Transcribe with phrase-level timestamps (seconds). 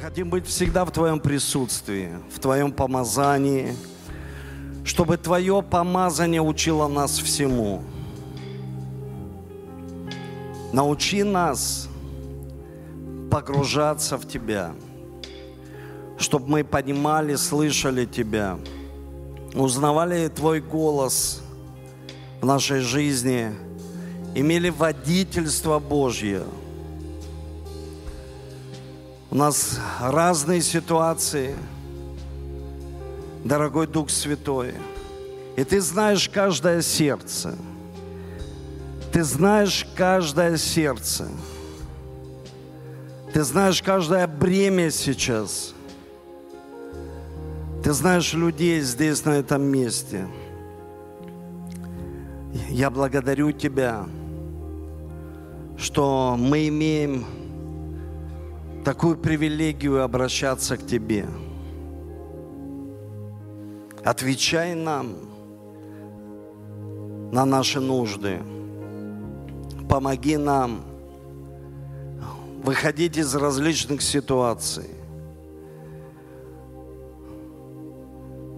[0.00, 3.76] Хотим быть всегда в Твоем присутствии, в Твоем помазании,
[4.82, 7.82] чтобы Твое помазание учило нас всему.
[10.72, 11.86] Научи нас
[13.30, 14.72] погружаться в Тебя,
[16.16, 18.58] чтобы мы понимали, слышали Тебя,
[19.54, 21.42] узнавали Твой голос
[22.40, 23.50] в нашей жизни,
[24.34, 26.42] имели водительство Божье–
[29.30, 31.54] у нас разные ситуации,
[33.44, 34.74] дорогой Дух Святой.
[35.56, 37.56] И ты знаешь каждое сердце.
[39.12, 41.28] Ты знаешь каждое сердце.
[43.32, 45.74] Ты знаешь каждое бремя сейчас.
[47.84, 50.26] Ты знаешь людей здесь, на этом месте.
[52.68, 54.06] Я благодарю Тебя,
[55.78, 57.24] что мы имеем
[58.84, 61.26] такую привилегию обращаться к Тебе.
[64.04, 65.16] Отвечай нам
[67.32, 68.38] на наши нужды.
[69.88, 70.82] Помоги нам
[72.62, 74.88] выходить из различных ситуаций,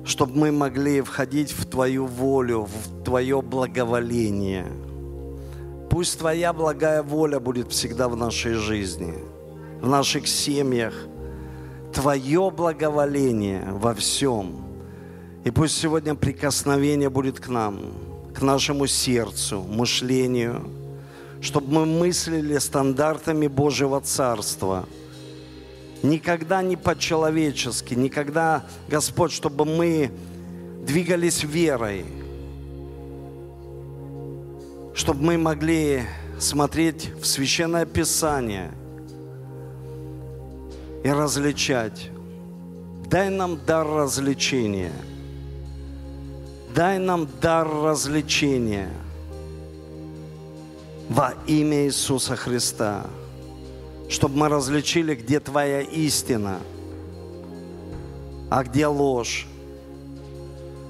[0.05, 4.67] чтобы мы могли входить в Твою волю, в Твое благоволение.
[5.91, 9.15] Пусть Твоя благая воля будет всегда в нашей жизни–
[9.83, 10.95] в наших семьях,
[11.93, 14.65] Твое благоволение во всем.
[15.45, 17.93] И пусть сегодня прикосновение будет к нам,
[18.35, 20.71] к нашему сердцу, мышлению,
[21.43, 24.87] чтобы мы мыслили стандартами Божьего Царства.
[26.03, 30.11] Никогда не по-человечески, никогда, Господь, чтобы мы
[30.87, 32.07] двигались верой,
[34.95, 36.05] чтобы мы могли
[36.39, 38.71] смотреть в Священное Писание–
[41.03, 42.11] и различать.
[43.07, 44.93] Дай нам дар развлечения.
[46.75, 48.89] Дай нам дар развлечения
[51.11, 53.05] во имя Иисуса Христа,
[54.09, 56.61] чтобы мы различили, где Твоя истина,
[58.49, 59.47] а где ложь.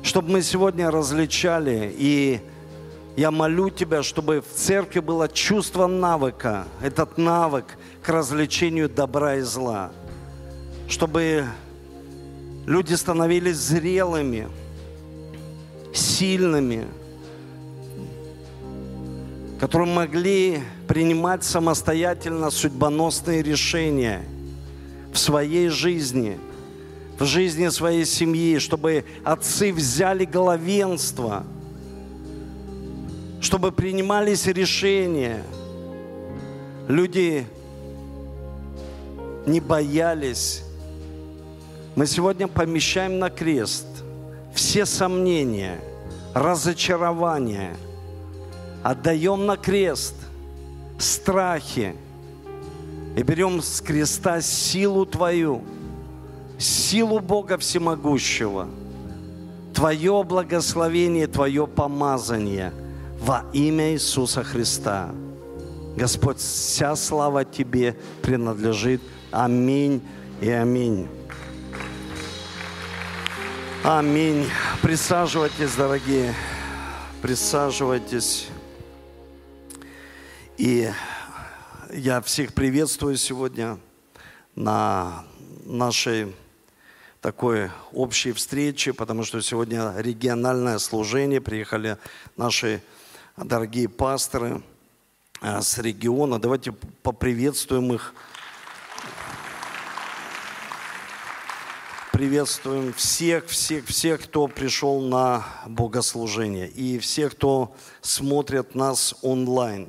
[0.05, 2.41] Чтобы мы сегодня различали, и
[3.17, 7.65] я молю Тебя, чтобы в церкви было чувство навыка, этот навык
[8.03, 9.91] к развлечению добра и зла–
[10.93, 11.47] чтобы
[12.67, 14.47] люди становились зрелыми,
[15.95, 16.87] сильными,
[19.59, 24.23] которые могли принимать самостоятельно судьбоносные решения
[25.15, 26.39] в своей жизни,
[27.19, 31.47] в жизни своей семьи, чтобы отцы взяли главенство,
[33.41, 35.43] чтобы принимались решения.
[36.87, 37.47] Люди
[39.47, 40.62] не боялись
[41.95, 43.87] мы сегодня помещаем на крест
[44.55, 45.79] все сомнения,
[46.35, 47.77] разочарования,
[48.83, 50.15] отдаем на крест
[50.99, 51.95] страхи
[53.17, 55.63] и берем с креста силу Твою,
[56.59, 58.69] силу Бога Всемогущего,
[59.75, 62.73] Твое благословение, Твое помазание
[63.21, 65.11] во имя Иисуса Христа.
[65.97, 69.03] Господь, вся слава Тебе принадлежит.
[69.31, 70.01] Аминь
[70.41, 71.07] и аминь.
[73.85, 74.49] Аминь.
[74.81, 76.37] Присаживайтесь, дорогие.
[77.21, 78.47] Присаживайтесь.
[80.57, 80.89] И
[81.93, 83.81] я всех приветствую сегодня
[84.55, 85.25] на
[85.65, 86.33] нашей
[87.21, 91.41] такой общей встрече, потому что сегодня региональное служение.
[91.41, 91.99] Приехали
[92.37, 92.85] наши
[93.37, 94.63] дорогие пасторы
[95.41, 96.41] э, с региона.
[96.41, 98.15] Давайте поприветствуем их.
[102.23, 109.89] Приветствуем всех, всех, всех, кто пришел на богослужение и всех, кто смотрит нас онлайн.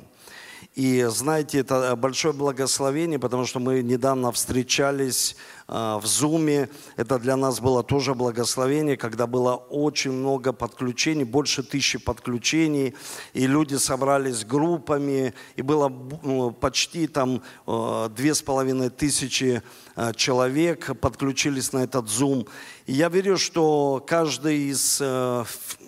[0.74, 6.68] И знаете, это большое благословение, потому что мы недавно встречались в Зуме.
[6.96, 12.94] Это для нас было тоже благословение, когда было очень много подключений, больше тысячи подключений,
[13.32, 19.62] и люди собрались группами, и было ну, почти там а, две с половиной тысячи
[19.96, 22.46] а, человек подключились на этот Zoom.
[22.86, 25.00] И я верю, что каждый из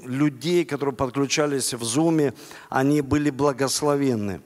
[0.05, 2.35] людей, которые подключались в Zoom,
[2.71, 4.41] они были благословенны.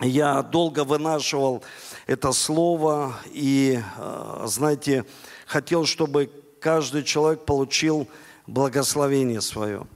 [0.00, 1.62] Я долго вынашивал
[2.06, 5.04] это слово и, э, знаете,
[5.46, 8.08] хотел, чтобы каждый человек получил
[8.46, 9.86] благословение свое.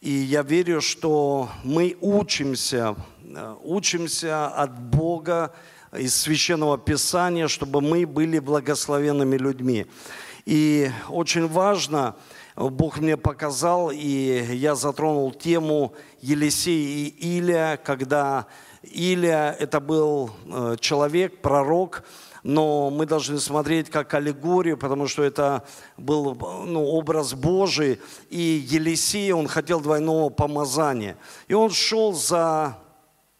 [0.00, 5.54] И я верю, что мы учимся, э, учимся от Бога
[5.92, 9.86] из Священного Писания, чтобы мы были благословенными людьми.
[10.44, 12.14] И очень важно,
[12.54, 18.46] Бог мне показал, и я затронул тему Елисея и Илия, когда
[18.92, 22.04] Илия– это был э, человек, пророк,
[22.42, 25.64] но мы должны смотреть как аллегорию, потому что это
[25.96, 28.00] был ну, образ Божий.
[28.30, 31.16] И Елисей, он хотел двойного помазания.
[31.48, 32.78] И он шел за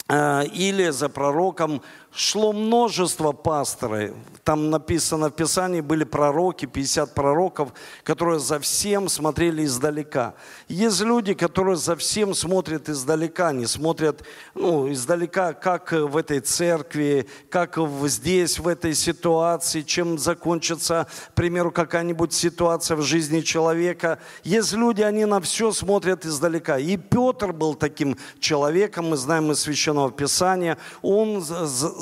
[0.09, 1.83] э, или за пророком
[2.17, 4.13] шло множество пасторов.
[4.43, 7.73] Там написано в Писании, были пророки, 50 пророков,
[8.05, 10.35] которые за всем смотрели издалека.
[10.69, 14.23] Есть люди, которые за всем смотрят издалека, не смотрят
[14.55, 21.71] ну, издалека, как в этой церкви, как здесь, в этой ситуации, чем закончится, к примеру,
[21.71, 24.19] какая-нибудь ситуация в жизни человека.
[24.43, 26.79] Есть люди, они на все смотрят издалека.
[26.79, 30.79] И Петр был таким человеком, мы знаем из Священного Писания.
[31.03, 31.43] Он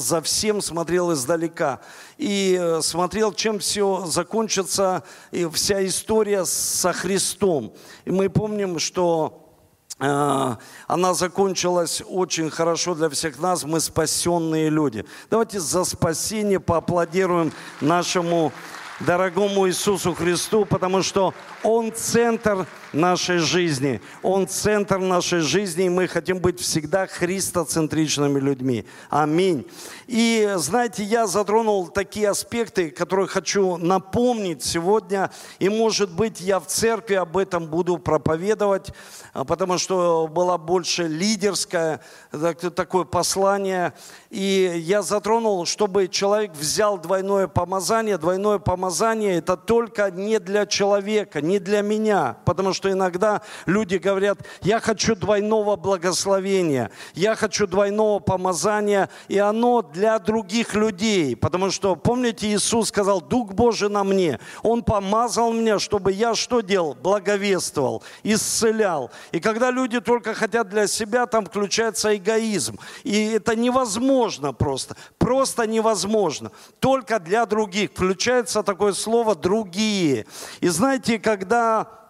[0.05, 1.81] за всем смотрел издалека.
[2.19, 7.73] И э, смотрел, чем все закончится, и вся история со Христом.
[8.05, 9.51] И мы помним, что
[9.99, 10.57] э,
[10.87, 13.65] она закончилась очень хорошо для всех нас.
[13.65, 15.05] Мы спасенные люди.
[15.31, 18.53] Давайте за спасение поаплодируем нашему
[19.01, 24.01] дорогому Иисусу Христу, потому что Он центр нашей жизни.
[24.23, 28.85] Он центр нашей жизни, и мы хотим быть всегда христоцентричными людьми.
[29.11, 29.67] Аминь.
[30.07, 36.67] И знаете, я затронул такие аспекты, которые хочу напомнить сегодня, и может быть я в
[36.67, 38.93] церкви об этом буду проповедовать,
[39.33, 43.95] а, потому что было больше лидерское такое послание.
[44.31, 48.19] И я затронул, чтобы человек взял двойное помазание.
[48.19, 54.39] Двойное помазание– это только не для человека, не для меня, потому что иногда люди говорят,
[54.63, 61.37] я хочу двойного благословения, я хочу двойного помазания, и оно для других людей.
[61.37, 64.41] Потому что, помните, Иисус сказал, Дух Божий на мне.
[64.63, 66.95] Он помазал меня, чтобы я что делал?
[66.95, 69.11] Благовествовал, исцелял.
[69.33, 72.79] И когда люди только хотят для себя, там включается эгоизм.
[73.05, 74.97] И это невозможно просто.
[75.19, 76.51] Просто невозможно.
[76.81, 77.93] Только для других.
[77.93, 80.27] Включается такое слово «другие».
[80.61, 82.04] И знаете, когда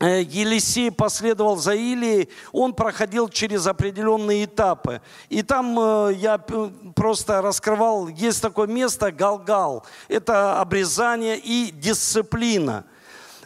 [0.00, 5.00] Елисей последовал за Илией, он проходил через определенные этапы.
[5.28, 9.84] И там э, я просто раскрывал, есть такое место Галгал.
[10.06, 12.84] Это обрезание и дисциплина.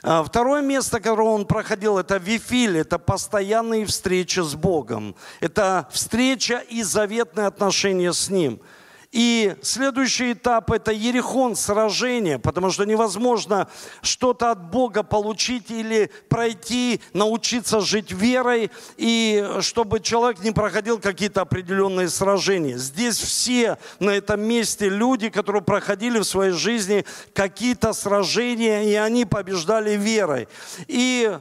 [0.03, 5.15] А второе место, которое он проходил, это Вифиль, это постоянные встречи с Богом.
[5.41, 8.61] Это встреча и заветные отношения с Ним–
[9.13, 13.69] и следующий этап– это Ерехон, сражение, потому что невозможно
[14.01, 21.43] что-то от Бога получить или пройти, научиться жить верой, и чтобы человек не проходил какие-то
[21.43, 22.79] определенные сражения.
[22.79, 27.05] Здесь все на этом месте люди, которые проходили в своей жизни
[27.35, 30.49] какие-то сражения, и они побеждали верой.
[30.89, 31.39] И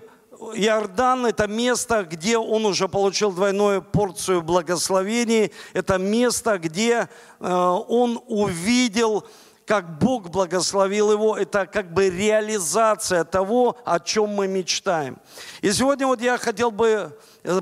[0.56, 5.52] Иордан– это место, где он уже получил двойную порцию благословений.
[5.74, 7.08] Это место, где
[7.40, 9.26] э, он увидел
[9.68, 15.18] как Бог благословил его, это как бы реализация того, о чем мы мечтаем.
[15.62, 17.18] И сегодня вот я хотел бы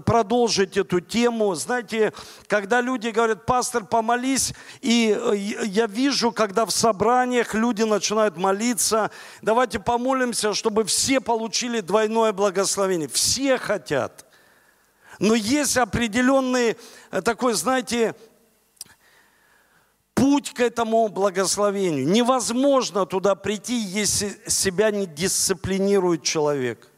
[0.05, 1.55] продолжить эту тему.
[1.55, 2.13] Знаете,
[2.47, 9.11] когда люди говорят, пастор, помолись, и э, я вижу, когда в собраниях люди начинают молиться,
[9.41, 13.07] давайте помолимся, чтобы все получили двойное благословение.
[13.07, 14.25] Все хотят.
[15.19, 16.77] Но есть определенный
[17.11, 18.15] э, такой, знаете,
[20.13, 22.07] путь к этому благословению.
[22.07, 26.89] Невозможно туда прийти, если себя не дисциплинирует человек.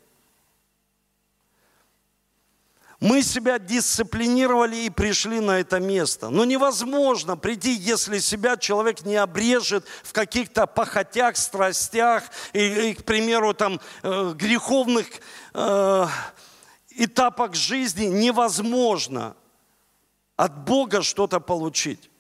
[3.02, 6.30] Мы себя дисциплинировали и пришли на это место.
[6.30, 13.04] Но невозможно прийти, если себя человек не обрежет в каких-то похотях, страстях и, и к
[13.04, 15.08] примеру, там, э, греховных
[15.56, 16.06] э,
[16.92, 18.06] этапах жизни.
[18.06, 19.36] Невозможно
[20.36, 22.11] от Бога что-то получить.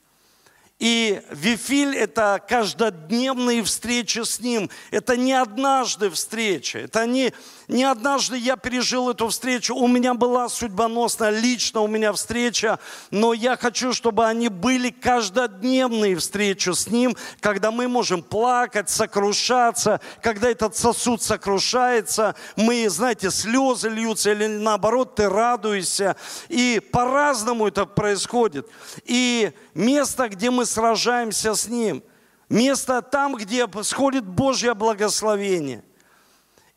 [0.82, 4.68] И Вифиль– это каждодневные встречи с Ним.
[4.90, 6.80] Это не однажды встреча.
[6.80, 7.34] Это не,
[7.68, 9.76] не однажды я пережил эту встречу.
[9.76, 12.80] У меня была судьбоносная, лично у меня встреча.
[13.12, 20.02] Но я хочу, чтобы они были каждодневные встречи с Ним, когда мы можем плакать, сокрушаться.
[20.24, 26.16] Когда этот сосуд сокрушается, мы, знаете, слезы льются или наоборот, ты радуешься.
[26.50, 28.68] И по-разному это происходит.
[29.06, 32.04] И место, где мы сражаемся с Ним.
[32.50, 35.84] Место там, где сходит Божье благословение.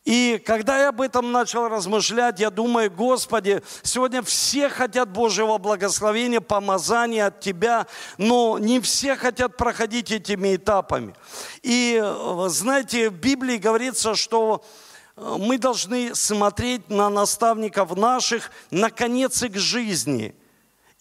[0.05, 6.43] И когда я об этом начал размышлять, я думаю, Господи, сегодня все хотят Божьего благословения,
[6.43, 7.87] помазания от Тебя,
[8.19, 11.15] но не все хотят проходить этими этапами.
[11.63, 12.03] И
[12.49, 14.63] знаете, в Библии говорится, что
[15.17, 20.35] э, мы должны смотреть на наставников наших, на конец их жизни–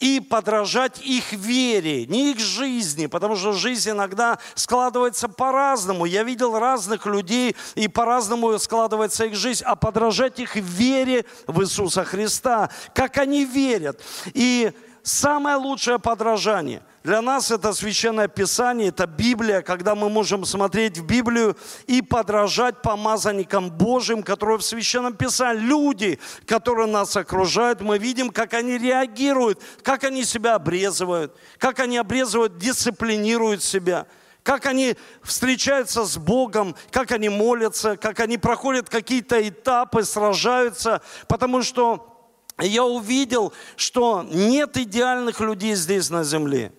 [0.03, 6.03] и подражать их вере, не их жизни, потому что жизнь иногда складывается по-разному.
[6.03, 12.03] Я видел разных людей, и по-разному складывается их жизнь, а подражать их вере в Иисуса
[12.03, 14.01] Христа, как они верят.
[14.33, 20.97] И самое лучшее подражание– для нас это священное писание, это Библия, когда мы можем смотреть
[20.97, 25.63] в Библию и подражать помазанникам Божьим, которые в священном писании.
[25.63, 31.97] Люди, которые нас окружают, мы видим, как они реагируют, как они себя обрезывают, как они
[31.97, 34.07] обрезывают, дисциплинируют себя
[34.43, 41.63] как они встречаются с Богом, как они молятся, как они проходят какие-то этапы, сражаются, потому
[41.63, 42.29] что
[42.59, 46.73] я увидел, что нет идеальных людей здесь на земле.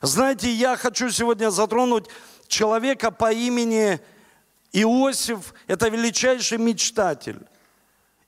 [0.00, 2.06] Знаете, я хочу сегодня затронуть
[2.48, 4.00] человека по имени
[4.72, 5.52] Иосиф.
[5.66, 7.40] Это величайший мечтатель.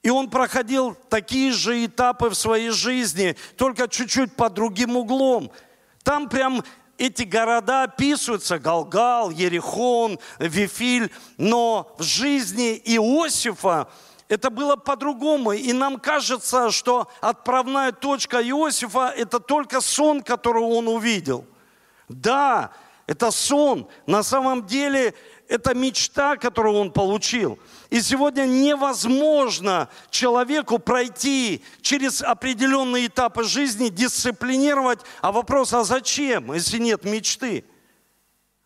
[0.02, 5.50] И он проходил такие же этапы в своей жизни, только чуть-чуть под другим углом.
[6.02, 6.62] Там прям
[6.99, 13.88] эти города описываются, Галгал, Ерехон, Вифиль, но в жизни Иосифа
[14.29, 15.52] это было по-другому.
[15.52, 21.47] И нам кажется, что отправная точка Иосифа– это только сон, который он увидел.
[22.09, 22.73] Да,
[23.06, 23.88] это сон.
[24.06, 25.14] На самом деле
[25.49, 27.59] это мечта, которую он получил.
[27.90, 35.00] И сегодня невозможно человеку пройти через определенные этапы жизни, дисциплинировать.
[35.21, 37.64] А вопрос, а зачем, если нет мечты?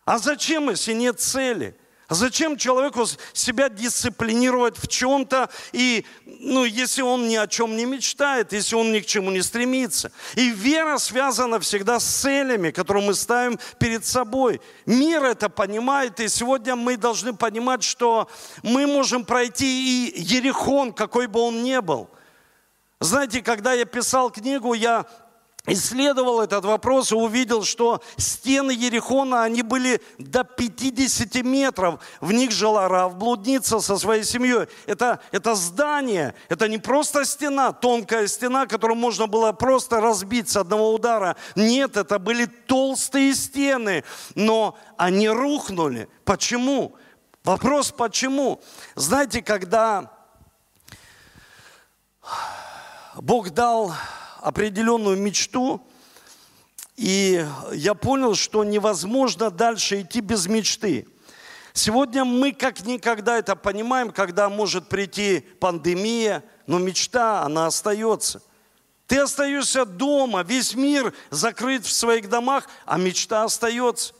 [0.05, 1.76] А зачем, если нет цели?
[2.09, 8.53] Зачем человеку себя дисциплинировать в чем-то, и, ну, если он ни о чем не мечтает,
[8.53, 10.13] если он ни к чему не стремится?
[10.37, 14.61] И вера связана всегда с целями, которые мы ставим перед собой.
[14.87, 18.29] Мир это понимает, и сегодня мы должны понимать, что
[18.63, 22.09] мы можем пройти и Ерехон, какой бы он ни был.
[23.01, 25.07] Знаете, когда я писал книгу, я
[25.67, 32.01] исследовал этот вопрос и увидел, что стены Ерехона, они были до 50 метров.
[32.21, 34.67] В них жила Рав, блудница со своей семьей.
[34.87, 40.57] Это, это здание, это не просто стена, тонкая стена, которую можно было просто разбить с
[40.57, 41.37] одного удара.
[41.55, 44.05] Нет, это были толстые стены,
[44.35, 46.09] но они рухнули.
[46.25, 46.95] Почему?
[47.45, 48.61] Вопрос почему?
[48.97, 50.11] Знаете, когда
[53.15, 53.95] Бог дал
[54.47, 55.85] определенную мечту,
[56.97, 61.09] и я понял, что невозможно дальше идти без мечты.
[61.73, 68.41] Сегодня мы как никогда это понимаем, когда может прийти пандемия, но мечта, она остается.
[69.09, 74.15] Ты остаешься дома, весь мир закрыт в своих домах, а мечта остается.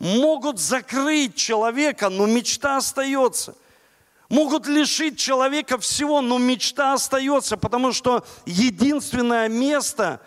[0.00, 3.54] Могут закрыть человека, но мечта остается
[4.32, 10.22] могут лишить человека всего, но мечта остается, потому что единственное место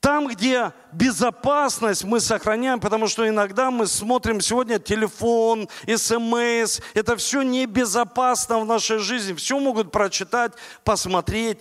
[0.00, 7.42] там, где безопасность мы сохраняем, потому что иногда мы смотрим сегодня телефон, смс, это все
[7.42, 11.60] небезопасно в нашей жизни, все могут прочитать, посмотреть.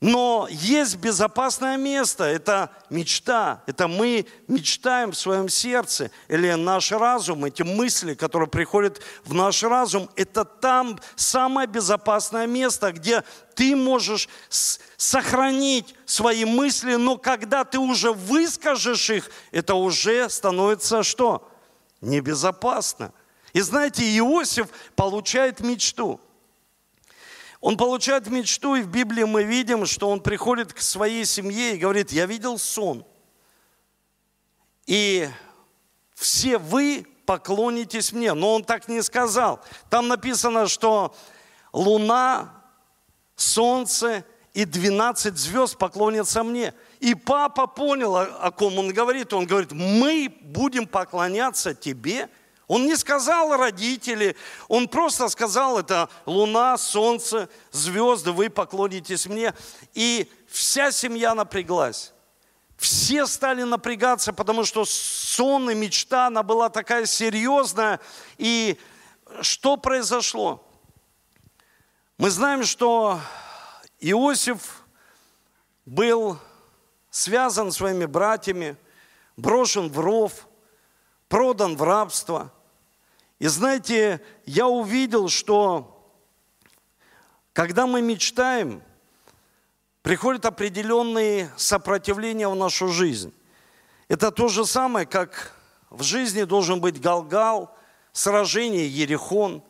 [0.00, 7.46] Но есть безопасное место, это мечта, это мы мечтаем в своем сердце, или наш разум,
[7.46, 13.24] эти мысли, которые приходят в наш разум, это там самое безопасное место, где
[13.54, 21.50] ты можешь сохранить свои мысли, но когда ты уже выскажешь их, это уже становится что?
[22.02, 23.14] Небезопасно.
[23.54, 26.20] И знаете, Иосиф получает мечту–
[27.60, 31.78] он получает мечту, и в Библии мы видим, что он приходит к своей семье и
[31.78, 33.04] говорит, я видел сон.
[34.86, 35.28] И
[36.14, 38.34] все вы поклонитесь мне.
[38.34, 39.60] Но он так не сказал.
[39.90, 41.14] Там написано, что
[41.72, 42.62] луна,
[43.34, 46.72] солнце и 12 звезд поклонятся мне.
[47.00, 49.32] И папа понял, о ком он говорит.
[49.32, 52.28] Он говорит, мы будем поклоняться тебе–
[52.68, 59.54] он не сказал родители, он просто сказал, это луна, солнце, звезды, вы поклонитесь мне.
[59.94, 62.12] И вся семья напряглась.
[62.76, 68.00] Все стали напрягаться, потому что сон и мечта, она была такая серьезная.
[68.36, 68.78] И
[69.42, 70.62] что произошло?
[72.18, 73.20] Мы знаем, что
[74.00, 74.82] Иосиф
[75.84, 76.38] был
[77.10, 78.76] связан своими братьями,
[79.36, 80.48] брошен в ров,
[81.28, 82.52] продан в рабство–
[83.38, 85.92] И знаете, я увидел, что
[87.52, 88.82] когда мы мечтаем,
[90.02, 93.32] приходят определенные сопротивления в нашу жизнь.
[94.08, 95.52] Это то же самое, как
[95.90, 97.76] в жизни должен быть Галгал,
[98.12, 99.62] сражение Ерехон.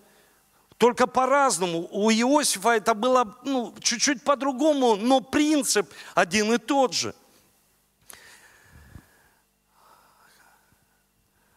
[0.78, 1.88] Только по-разному.
[1.90, 7.14] У Иосифа это было ну, чуть-чуть по-другому, но принцип один и тот же.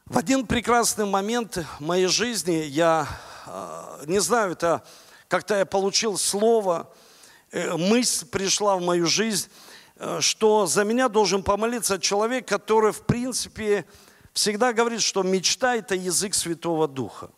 [0.09, 3.07] В один прекрасный момент моей жизни я,
[3.45, 4.83] э, не знаю, это
[5.27, 6.91] как-то я получил слово,
[7.51, 9.49] э, мысль пришла в мою жизнь,
[9.97, 13.85] э, что за меня должен помолиться человек, который, в принципе,
[14.33, 17.29] всегда говорит, что мечта– это язык Святого Духа.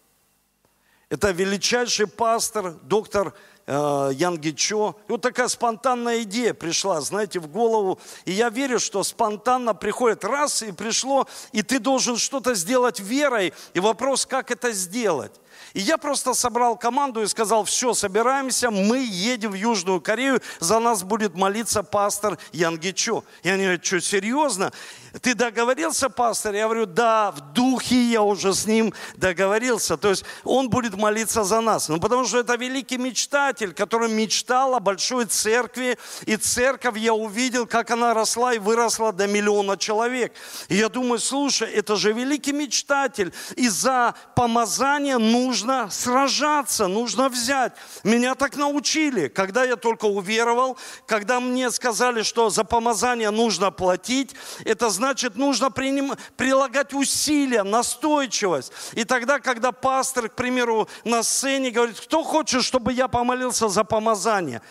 [1.09, 3.33] Это величайший пастор, доктор
[3.71, 4.95] э, Ян Гичо.
[5.07, 7.99] И вот такая спонтанная идея пришла, знаете, в голову.
[8.25, 13.53] И я верю, что спонтанно приходит раз и пришло, и ты должен что-то сделать верой.
[13.73, 15.31] И вопрос, как это сделать.
[15.73, 20.79] И я просто собрал команду и сказал, все, собираемся, мы едем в Южную Корею, за
[20.79, 23.23] нас будет молиться пастор Ян Гичо.
[23.43, 24.73] И они говорят, что, серьезно?
[25.19, 26.55] Ты договорился, пастор?
[26.55, 29.97] Я говорю, да, в духе я уже с ним договорился.
[29.97, 31.89] То есть он будет молиться за нас.
[31.89, 35.97] Ну, потому что это великий мечтатель, который мечтал о большой церкви.
[36.25, 40.33] И церковь я увидел, как она росла и выросла до миллиона человек.
[40.69, 43.33] И я думаю, слушай, это же великий мечтатель.
[43.57, 47.73] И за помазание нужно сражаться, нужно взять.
[48.05, 54.35] Меня так научили, когда я только уверовал, когда мне сказали, что за помазание нужно платить,
[54.63, 55.00] это значит,
[55.35, 58.71] нужно приним, прилагать усилия, настойчивость.
[58.93, 63.83] И тогда, когда пастор, к примеру, на сцене говорит, кто хочет, чтобы я помолился за
[63.83, 64.61] помазание?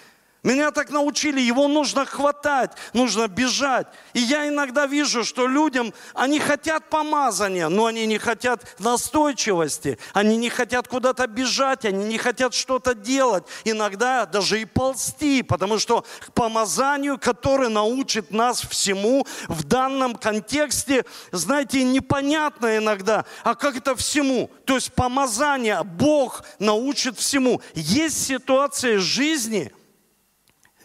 [0.42, 3.86] Меня так научили, его нужно хватать, нужно бежать.
[4.14, 10.38] И я иногда вижу, что людям, они хотят помазания, но они не хотят настойчивости, они
[10.38, 16.06] не хотят куда-то бежать, они не хотят что-то делать, иногда даже и ползти, потому что
[16.20, 23.94] к помазанию, которое научит нас всему, в данном контексте, знаете, непонятно иногда, а как это
[23.94, 24.50] всему?
[24.64, 27.60] То есть помазание, Бог научит всему.
[27.74, 29.70] Есть ситуации жизни–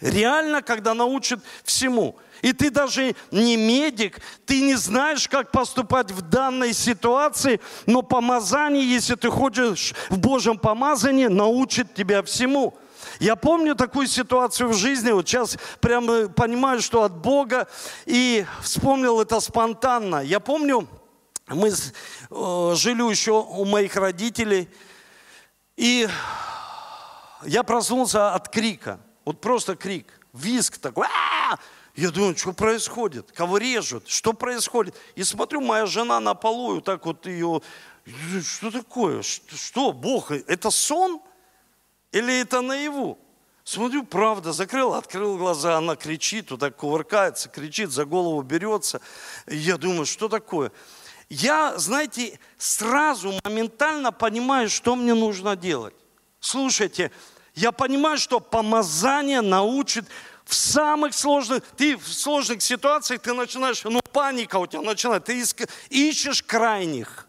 [0.05, 2.15] Реально, когда научат всему.
[2.43, 8.87] И ты даже не медик, ты не знаешь, как поступать в данной ситуации, но помазание,
[8.87, 12.77] если ты ходишь в Божьем помазании, научит тебя всему.
[13.19, 17.67] Я помню такую ситуацию в жизни, вот сейчас прямо понимаю, что от Бога,
[18.05, 20.17] и вспомнил это спонтанно.
[20.17, 20.87] Я помню,
[21.47, 24.69] мы э, жили еще у моих родителей,
[25.77, 26.07] и
[27.43, 28.99] я проснулся от крика.
[29.25, 31.07] Вот просто крик, визг такой.
[31.07, 31.59] А-а-а!
[31.95, 33.31] Я думаю, что происходит?
[33.31, 34.07] Кого режут?
[34.07, 34.95] Что происходит?
[35.15, 37.61] И смотрю, моя жена на полу, и так вот ее...
[38.43, 39.23] Что такое?
[39.23, 41.21] Что, Бог, это сон?
[42.11, 43.17] Или это наяву?
[43.63, 49.01] Смотрю, правда, закрыл, открыл глаза, она кричит, вот так кувыркается, кричит, за голову берется.
[49.47, 50.71] Я думаю, что такое?
[51.29, 55.95] Я, знаете, сразу, моментально понимаю, что мне нужно делать.
[56.39, 57.11] Слушайте,
[57.55, 60.05] я понимаю, что помазание научит
[60.43, 65.41] в самых сложных, ты в сложных ситуациях, ты начинаешь, ну паника у тебя начинает, ты
[65.89, 67.25] ищешь крайних.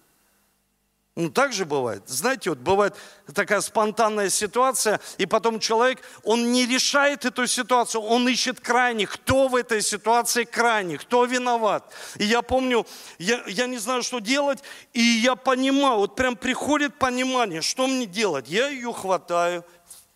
[1.18, 2.02] Ну, так же бывает.
[2.06, 2.94] Знаете, вот бывает
[3.32, 9.12] такая спонтанная ситуация, и потом человек, он не решает эту ситуацию, он ищет крайних.
[9.12, 11.90] Кто в этой ситуации крайний, кто виноват.
[12.18, 12.86] И я помню,
[13.16, 14.62] я, я не знаю, что делать,
[14.92, 18.46] и я понимаю, вот прям приходит понимание, что мне делать.
[18.46, 19.64] Я ее хватаю,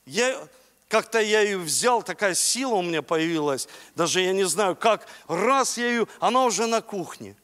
[0.07, 0.49] я,
[0.89, 5.79] как-то я ее взял, такая сила у меня появилась, даже я не знаю как, раз
[5.79, 7.37] я ее, она уже на кухне.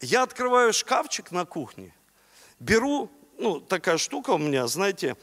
[0.00, 1.94] Я открываю шкафчик на кухне,
[2.58, 5.16] беру, ну, такая штука у меня, знаете,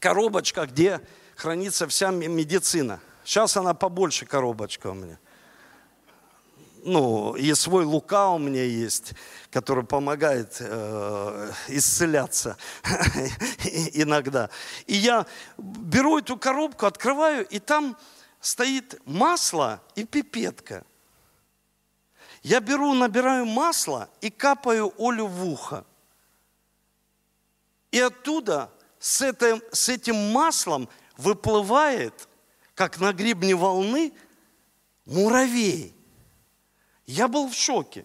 [0.00, 1.00] коробочка, где
[1.36, 3.00] хранится вся медицина.
[3.24, 5.18] Сейчас она побольше коробочка у меня
[6.84, 9.12] ну, и свой лука у меня есть,
[9.50, 12.56] который помогает э, исцеляться
[13.92, 14.50] иногда.
[14.86, 17.96] И я беру эту коробку, открываю, и там
[18.40, 20.84] стоит масло и пипетка.
[22.42, 25.84] Я беру, набираю масло и капаю Олю в ухо.
[27.90, 32.28] И оттуда с этим, с этим маслом выплывает,
[32.74, 34.12] как на гребне волны,
[35.04, 35.97] муравей.
[37.08, 38.04] Я был в шоке.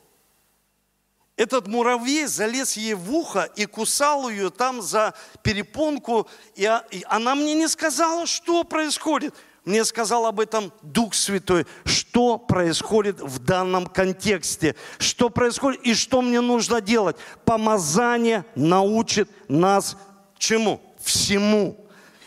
[1.35, 6.29] Этот муравей залез ей в ухо и кусал ее там за перепонку.
[6.55, 6.65] И
[7.07, 9.35] она мне не сказала, что происходит.
[9.65, 16.21] Мне сказал об этом Дух Святой, что происходит в данном контексте, что происходит и что
[16.21, 17.17] мне нужно делать.
[17.43, 19.97] Помазание научит нас
[20.37, 20.81] чему?
[21.01, 21.82] Всему.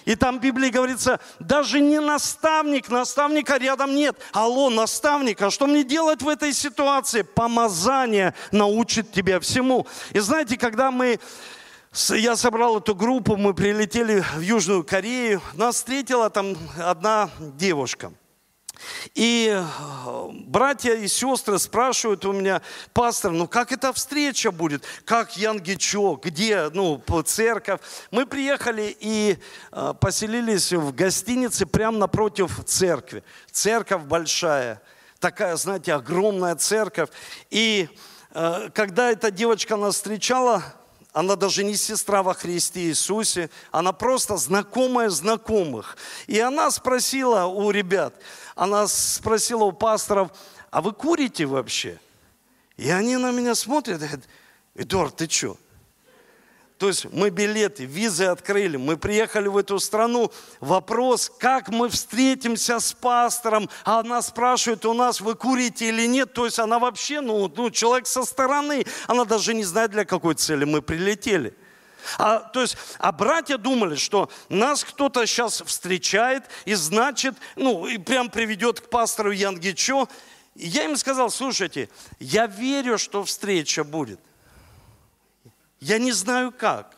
[0.07, 4.17] И там в Библии говорится, даже не наставник, наставника рядом нет.
[4.33, 7.23] Алло, наставник, а что мне делать в этой ситуации?
[7.23, 9.87] Помазание научит тебя всему.
[10.13, 11.19] И знаете, когда мы
[12.11, 15.41] я собрал эту группу, мы прилетели в Южную Корею.
[15.55, 18.13] Нас встретила там одна девушка.
[19.15, 22.63] И э, братья и сестры спрашивают у меня,
[22.93, 24.85] пастор, ну как эта встреча будет?
[25.05, 26.17] Как Янгичо?
[26.23, 26.69] Где?
[26.73, 27.81] Ну, церковь.
[28.11, 29.39] Мы приехали и
[29.73, 33.23] э, поселились в гостинице прямо напротив церкви.
[33.51, 34.83] Церковь большая,
[35.19, 37.09] такая, знаете, огромная церковь.
[37.51, 37.89] И
[38.33, 40.63] э, когда эта девочка нас встречала,
[41.17, 45.97] она даже не сестра во Христе Иисусе, она просто знакомая знакомых.
[46.27, 48.15] И она спросила у ребят,
[48.57, 50.31] она спросила у пасторов,
[50.71, 52.01] а вы курите вообще?
[52.77, 54.29] И они на меня смотрят и говорят,
[54.75, 55.57] Эдуард, ты что?
[56.79, 60.31] То есть мы билеты, визы открыли, мы приехали в эту страну.
[60.61, 66.35] Вопрос, как мы встретимся с пастором, а она спрашивает у нас, вы курите или нет.
[66.35, 70.35] То есть она вообще, ну, ну человек со стороны, она даже не знает, для какой
[70.35, 71.55] цели мы прилетели.
[72.19, 77.99] А, то есть, а братья думали, что нас кто-то сейчас встречает и значит, ну, и
[77.99, 80.09] прям приведет к пастору Янгичо.
[80.55, 81.89] И я им сказал, слушайте,
[82.19, 84.21] я верю, что встреча будет.
[85.81, 86.96] Я не знаю как.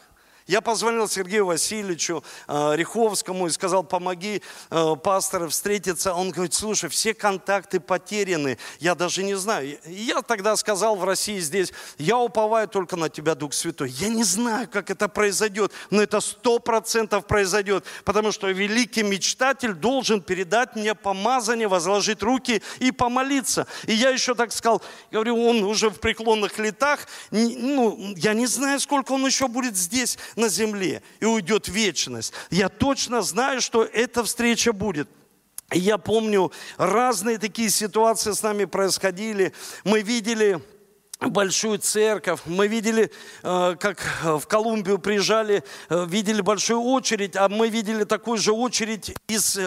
[0.48, 6.14] Я позвонил Сергею Васильевичу э, Риховскому и сказал, помоги э, пастору встретиться.
[6.14, 9.78] Он говорит, слушай, все контакты потеряны, я даже не знаю.
[9.84, 13.90] И я тогда сказал в России здесь, я уповаю только на тебя, Дух Святой.
[13.90, 19.74] Я не знаю, как это произойдет, но это сто процентов произойдет, потому что великий мечтатель
[19.74, 23.66] должен передать мне помазание, возложить руки и помолиться.
[23.84, 24.80] И я еще так сказал,
[25.12, 30.16] говорю, он уже в преклонных летах, ну, я не знаю, сколько он еще будет здесь,
[30.38, 32.32] на земле и уйдет вечность.
[32.50, 35.08] Я точно знаю, что эта встреча будет.
[35.72, 39.52] И я помню, разные такие ситуации с нами происходили.
[39.84, 40.62] Мы видели
[41.20, 42.40] большую церковь.
[42.46, 43.10] Мы видели,
[43.42, 49.14] э, как в Колумбию приезжали, э, видели большую очередь, а мы видели такую же очередь
[49.26, 49.58] из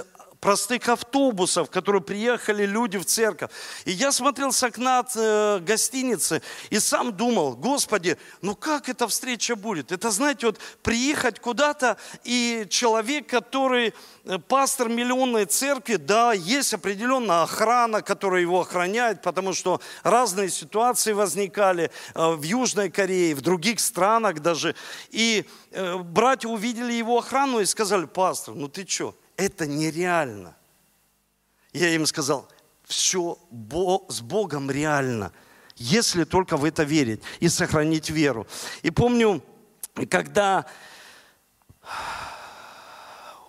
[0.41, 3.51] простых автобусов, которые приехали люди в церковь.
[3.86, 9.56] И я смотрел с окна э, гостиницы и сам думал, Господи, ну как эта встреча
[9.56, 9.91] будет?
[9.91, 13.93] Это, знаете, вот приехать куда-то, и человек, который
[14.25, 21.13] э, пастор миллионной церкви, да, есть определенная охрана, которая его охраняет, потому что разные ситуации
[21.13, 24.75] возникали э, в Южной Корее, в других странах даже.
[25.12, 25.45] И
[26.04, 30.56] братья увидели его охрану и сказали, пастор, ну ты что, это нереально.
[31.73, 32.47] Я им сказал,
[32.84, 33.38] все
[34.10, 35.32] с Богом реально,
[35.75, 38.45] если только в это верить и сохранить веру.
[38.82, 39.43] И помню,
[40.10, 40.65] когда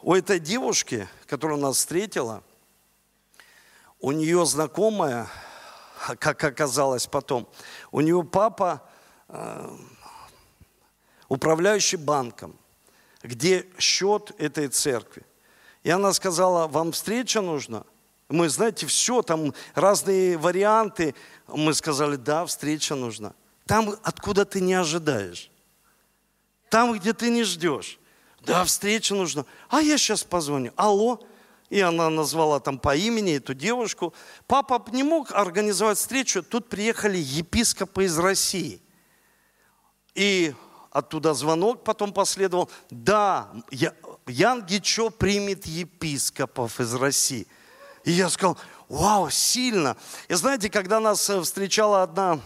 [0.03, 2.43] у этой девушки, которая нас встретила,
[4.01, 5.29] у нее знакомая,
[6.19, 7.49] как оказалось потом,
[7.91, 8.83] у нее папа
[9.29, 9.77] э,
[11.29, 12.57] управляющий банком,
[13.23, 15.25] где счет этой церкви.
[15.83, 17.85] И она сказала, вам встреча нужна?
[18.29, 21.15] Мы, знаете, все, там разные варианты.
[21.49, 23.35] Мы сказали, да, встреча нужна.
[23.67, 25.51] Там, откуда ты не ожидаешь.
[26.71, 27.99] Там, где ты не ждешь.
[28.41, 29.45] Да, встреча нужна.
[29.69, 30.73] А я сейчас позвоню.
[30.77, 31.21] Алло.
[31.69, 34.13] И она назвала там по имени эту девушку.
[34.47, 36.43] Папа не мог организовать встречу.
[36.43, 38.83] Тут приехали епископы из России.
[40.15, 40.55] И
[40.93, 42.71] оттуда звонок потом последовал.
[42.91, 43.95] Да, я,
[44.27, 47.47] Ян Гичо примет епископов из России.
[48.05, 49.97] И я сказал, вау, сильно.
[50.29, 52.41] И знаете, когда нас э, встречала одна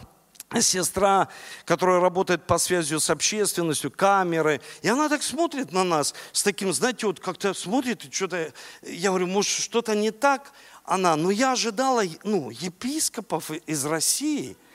[0.60, 1.28] сестра,
[1.64, 6.72] которая работает по связью с общественностью, камеры, и она так смотрит на нас с таким,
[6.72, 10.52] знаете, вот как-то смотрит и что-то, я говорю, может, что-то не так?
[10.84, 14.56] Она, ну я ожидала, ну, епископов из России–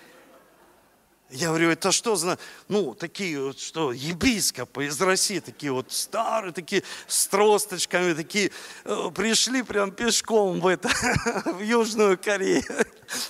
[1.32, 6.52] я говорю, это что за, ну, такие вот, что, епископы из России, такие вот старые,
[6.52, 8.52] такие с тросточками, такие,
[8.84, 10.90] э, пришли прям пешком в это,
[11.46, 12.64] в Южную Корею.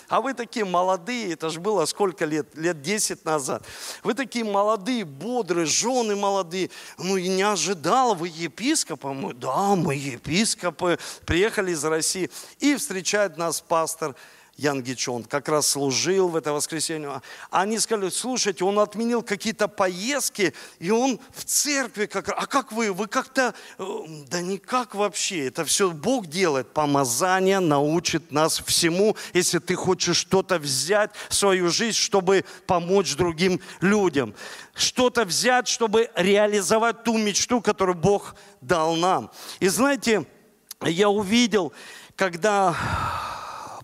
[0.08, 3.64] А вы такие молодые, это же было сколько лет, лет 10 назад.
[4.04, 6.70] Вы такие молодые, бодрые, жены молодые.
[6.98, 9.14] Ну, и не ожидал, вы епископа?
[9.14, 12.30] Мы, да, мы епископы, приехали из России.
[12.60, 14.16] И встречает нас пастор
[14.62, 17.24] Ян Гичон, как раз служил в это воскресенье.
[17.50, 22.94] Они сказали, слушайте, он отменил какие-то поездки, и он в церкви, как, а как вы,
[22.94, 23.86] вы как-то, э,
[24.30, 26.74] да никак вообще, это все Бог делает.
[26.74, 33.60] Помазание научит нас всему, если ты хочешь что-то взять в свою жизнь, чтобы помочь другим
[33.80, 34.36] людям.
[34.76, 39.32] Что-то взять, чтобы реализовать ту мечту, которую Бог дал нам.
[39.60, 40.28] И знаете,
[40.84, 41.74] я увидел,
[42.16, 42.76] когда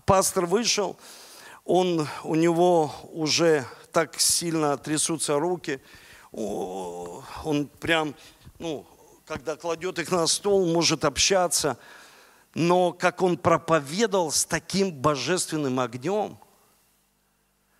[0.08, 0.96] пастор вышел,
[1.66, 5.82] он, у него уже так сильно трясутся руки,
[6.32, 8.14] он прям,
[8.58, 8.86] ну,
[9.26, 11.76] когда кладет их на стол, может общаться,
[12.54, 16.38] но как он проповедовал с таким божественным огнем,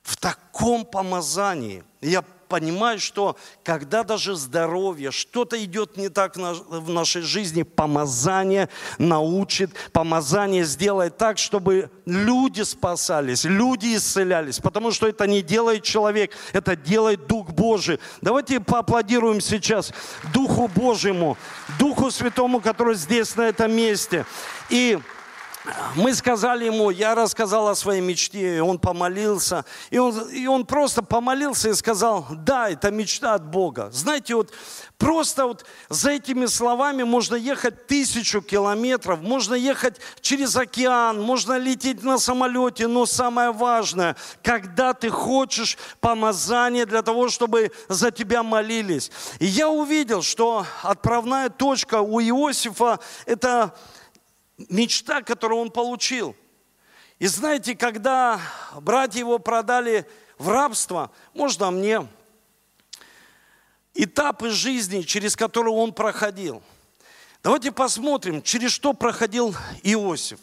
[0.03, 7.23] в таком помазании, я понимаю, что когда даже здоровье, что-то идет не так в нашей
[7.23, 15.43] жизни, помазание научит, помазание сделает так, чтобы люди спасались, люди исцелялись, потому что это не
[15.43, 18.01] делает человек, это делает Дух Божий.
[18.21, 19.93] Давайте поаплодируем сейчас
[20.33, 21.37] Духу Божьему,
[21.79, 24.25] Духу Святому, который здесь, на этом месте.
[24.71, 24.99] И
[25.95, 30.65] мы сказали ему, я рассказал о своей мечте, и он помолился, и он, и он
[30.67, 33.91] просто помолился и сказал, да, это мечта от Бога.
[33.93, 34.53] Знаете, вот
[34.97, 42.03] просто вот за этими словами можно ехать тысячу километров, можно ехать через океан, можно лететь
[42.03, 49.11] на самолете, но самое важное, когда ты хочешь помазания для того, чтобы за тебя молились.
[49.39, 53.75] И я увидел, что отправная точка у Иосифа– это
[54.69, 56.37] мечта, которую он получил.
[57.19, 58.41] И знаете, когда
[58.81, 62.07] братья его продали в рабство, можно мне
[63.95, 66.63] этапы жизни, через которые он проходил.
[67.43, 70.41] Давайте посмотрим, через что проходил Иосиф.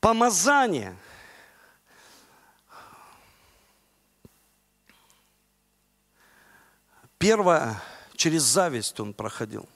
[0.00, 0.96] Помазание.
[7.18, 7.80] Первое,
[8.14, 9.66] через зависть он проходил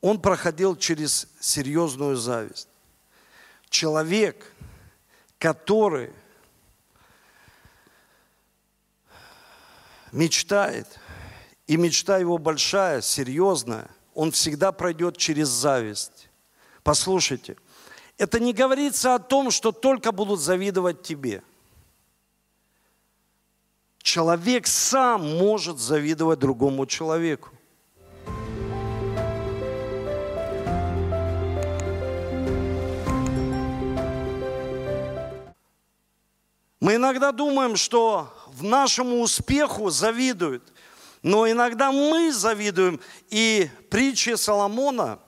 [0.00, 2.68] он проходил через серьезную зависть.
[3.68, 4.52] Человек,
[5.38, 6.12] который
[10.12, 10.86] мечтает,
[11.66, 16.30] и мечта его большая, серьезная, он всегда пройдет через зависть.
[16.82, 17.56] Послушайте,
[18.16, 21.42] это не говорится о том, что только будут завидовать тебе.
[23.98, 27.50] Человек сам может завидовать другому человеку.
[36.88, 40.72] Мы иногда думаем, что в нашему успеху завидуют,
[41.22, 42.98] но иногда мы завидуем.
[43.28, 45.18] И притчи Соломона,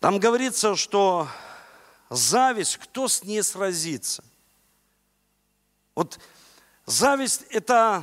[0.00, 1.28] там говорится, что
[2.08, 4.24] зависть, кто с ней сразится?
[5.94, 6.18] Вот
[6.86, 8.02] зависть– это,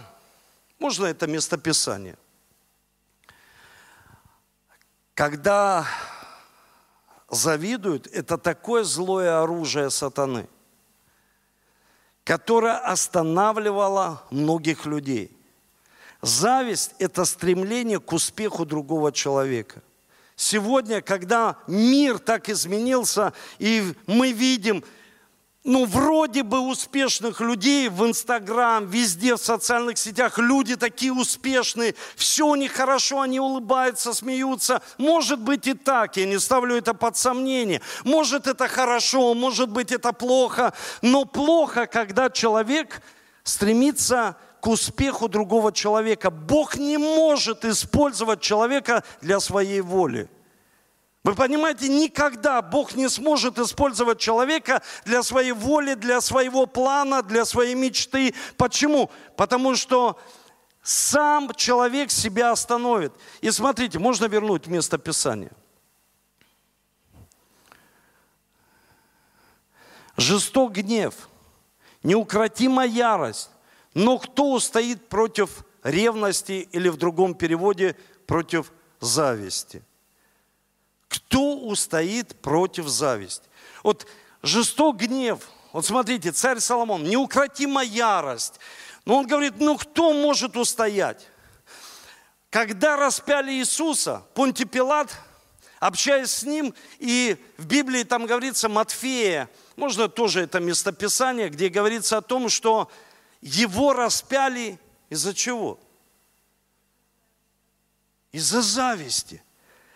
[0.77, 2.19] можно это местописание?
[5.15, 5.87] Когда
[7.29, 10.47] завидуют, это такое злое оружие сатаны–
[12.25, 15.31] которая останавливала многих людей.
[16.21, 19.83] Зависть– это стремление к успеху другого человека.
[20.35, 24.83] Сегодня, когда мир так изменился, и мы видим–
[25.65, 32.45] ну, вроде бы успешных людей в Инстаграм, везде в социальных сетях, люди такие успешные, все
[32.45, 34.83] у них хорошо, они улыбаются, смеются.
[34.99, 37.81] Может быть и так, я не ставлю это под сомнение.
[38.03, 43.01] Может это хорошо, может быть это плохо, но плохо, когда человек
[43.43, 46.29] стремится к успеху другого человека.
[46.29, 50.29] Бог не может использовать человека для своей воли.
[51.25, 57.45] Вы понимаете, никогда Бог не сможет использовать человека для своей воли, для своего плана, для
[57.45, 58.35] своей мечты.
[58.57, 59.09] Почему?
[59.35, 60.19] Потому что
[60.83, 63.11] сам человек себя остановит.
[63.41, 65.51] И смотрите, можно вернуть место Писания.
[70.17, 71.15] Жесток гнев,
[72.03, 73.49] неукротимая ярость.
[73.95, 77.95] Но кто устоит против ревности или в другом переводе
[78.27, 79.81] против зависти?
[81.15, 83.43] Кто устоит против зависти?
[83.83, 84.07] Вот
[84.41, 85.39] жесток гнев.
[85.71, 88.59] Вот смотрите, царь Соломон, неукротимая ярость.
[89.05, 91.27] Но он говорит, ну кто может устоять?
[92.49, 95.11] Когда распяли Иисуса, Понти Пилат,
[95.79, 102.17] общаясь с ним, и в Библии там говорится Матфея, можно тоже это местописание, где говорится
[102.17, 102.89] о том, что
[103.41, 105.79] его распяли из-за чего?
[108.31, 109.43] Из-за зависти.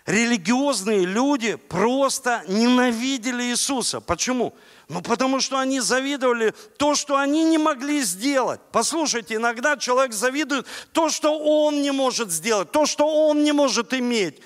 [0.10, 4.02] Религиозные люди просто ненавидели Иисуса.
[4.02, 4.56] Почему?
[4.88, 8.60] Ну, потому что они завидовали то, что они не могли сделать.
[8.72, 13.94] Послушайте, иногда человек завидует то, что он не может сделать, то, что он не может
[13.94, 14.42] иметь.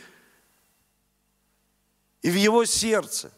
[2.22, 3.32] И в его сердце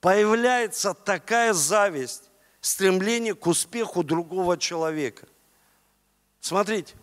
[0.00, 2.30] появляется такая зависть,
[2.62, 5.28] стремление к успеху другого человека.
[6.40, 6.94] Смотрите,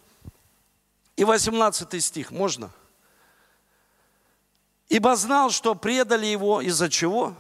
[1.16, 2.72] и 18 стих, можно?
[4.92, 7.34] Ибо знал, что предали его из-за чего?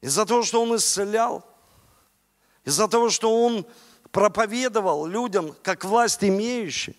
[0.00, 1.46] Из-за того, что он исцелял,
[2.64, 3.64] из-за того, что он
[4.10, 6.96] проповедовал людям, как власть имеющий.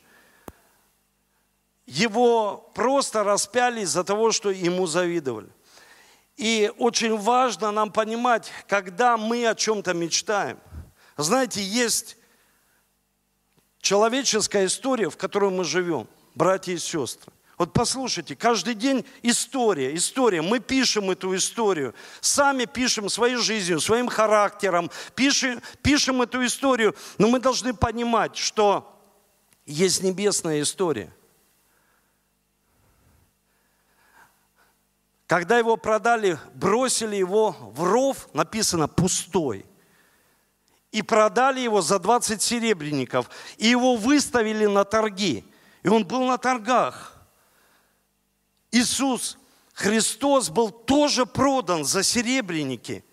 [1.85, 5.49] Его просто распяли из-за того, что ему завидовали.
[6.37, 10.57] И очень важно нам понимать, когда мы о чем-то мечтаем.
[11.17, 12.15] Знаете, есть
[13.81, 17.33] человеческая история, в которой мы живем, братья и сестры.
[17.57, 20.43] Вот послушайте, каждый день история, история.
[20.43, 26.95] Мы пишем эту историю, сами пишем своей жизнью, своим характером, пишем, пишем эту историю.
[27.17, 28.95] Но мы должны понимать, что
[29.65, 31.11] есть небесная история.
[35.25, 39.65] Когда его продали, бросили его в ров, написано пустой–
[40.91, 43.29] и продали его за 20 серебряников.
[43.57, 45.45] И его выставили на торги.
[45.83, 47.16] И он был на торгах.
[48.77, 49.37] Иисус
[49.73, 53.03] Христос был тоже продан за серебряники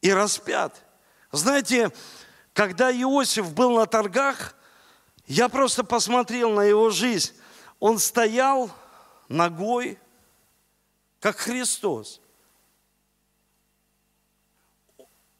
[0.00, 0.84] и распят.
[1.32, 1.92] Знаете,
[2.54, 4.54] когда Иосиф был на торгах,
[5.26, 7.34] я просто посмотрел на его жизнь.
[7.78, 8.70] Он стоял
[9.28, 9.98] ногой,
[11.20, 12.20] как Христос.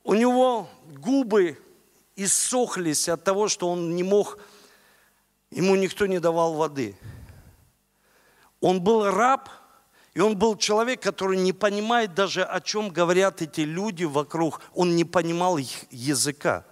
[0.05, 1.63] У него губы
[2.17, 4.39] иссохлись от того, что он не мог,
[5.51, 6.97] ему никто не давал воды.
[8.61, 9.49] Он был раб,
[10.15, 14.61] и он был человек, который не понимает даже, о чем говорят эти люди вокруг.
[14.75, 16.65] Он не понимал их языка.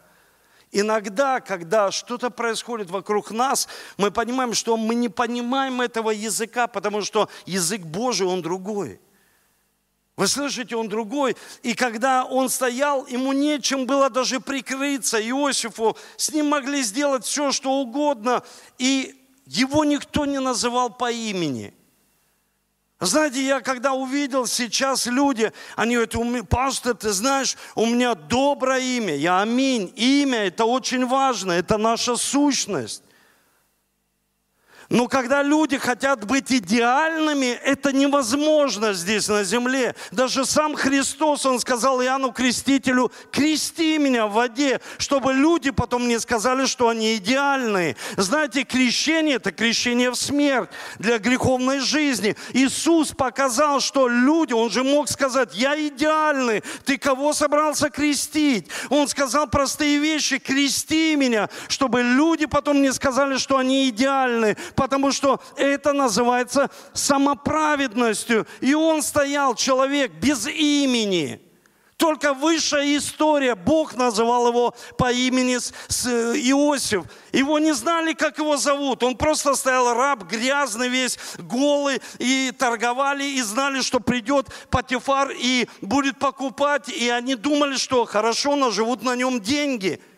[0.73, 7.03] Иногда, когда что-то происходит вокруг нас, мы понимаем, что мы не понимаем этого языка, потому
[7.03, 9.01] что язык Божий, он другой.
[10.17, 11.37] Вы слышите, он другой.
[11.63, 15.97] И когда он стоял, ему нечем было даже прикрыться Иосифу.
[16.17, 18.43] С ним могли сделать все, что угодно.
[18.79, 21.76] И его никто не называл по имени.
[22.99, 29.15] Знаете, я когда увидел сейчас люди, они говорят, пастор, ты знаешь, у меня доброе имя.
[29.15, 29.93] Я аминь.
[29.97, 33.03] Имя– это очень важно, это наша сущность.
[34.89, 39.97] Но когда люди хотят быть идеальными, это невозможно здесь на земле.
[40.13, 46.21] Даже сам Христос, Он сказал Иоанну Крестителю, крести меня в воде, чтобы люди потом не
[46.21, 47.97] сказали, что они идеальные.
[48.17, 52.37] Знаете, крещение– это крещение в смерть для греховной жизни.
[52.53, 58.69] Иисус показал, что люди, Он же мог сказать, я идеальный, ты кого собрался крестить?
[58.91, 65.11] Он сказал простые вещи, крести меня, чтобы люди потом не сказали, что они идеальны потому
[65.11, 68.47] что это называется самоправедностью.
[68.61, 71.41] И он стоял, человек, без имени.
[71.97, 77.05] Только высшая история, Бог называл его по имени Иосиф.
[77.33, 79.03] Его не знали, как его зовут.
[79.03, 85.69] Он просто стоял раб, грязный весь, голый, и торговали, и знали, что придет Патифар и
[85.81, 86.91] будет покупать.
[86.91, 90.01] И они думали, что хорошо наживут на нем деньги–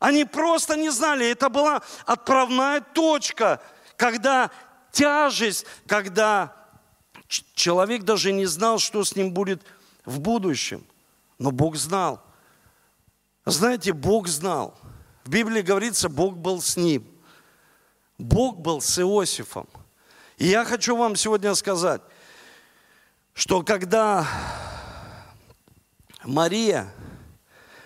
[0.00, 1.30] они просто не знали.
[1.30, 3.62] Это была отправная точка,
[3.96, 4.50] когда
[4.90, 6.56] тяжесть, когда
[7.28, 9.62] человек даже не знал, что с ним будет
[10.04, 10.84] в будущем.
[11.38, 12.22] Но Бог знал.
[13.44, 14.74] Знаете, Бог знал.
[15.24, 17.06] В Библии говорится, Бог был с ним.
[18.18, 19.68] Бог был с Иосифом.
[20.38, 22.00] И я хочу вам сегодня сказать,
[23.34, 24.26] что когда
[26.24, 26.90] Мария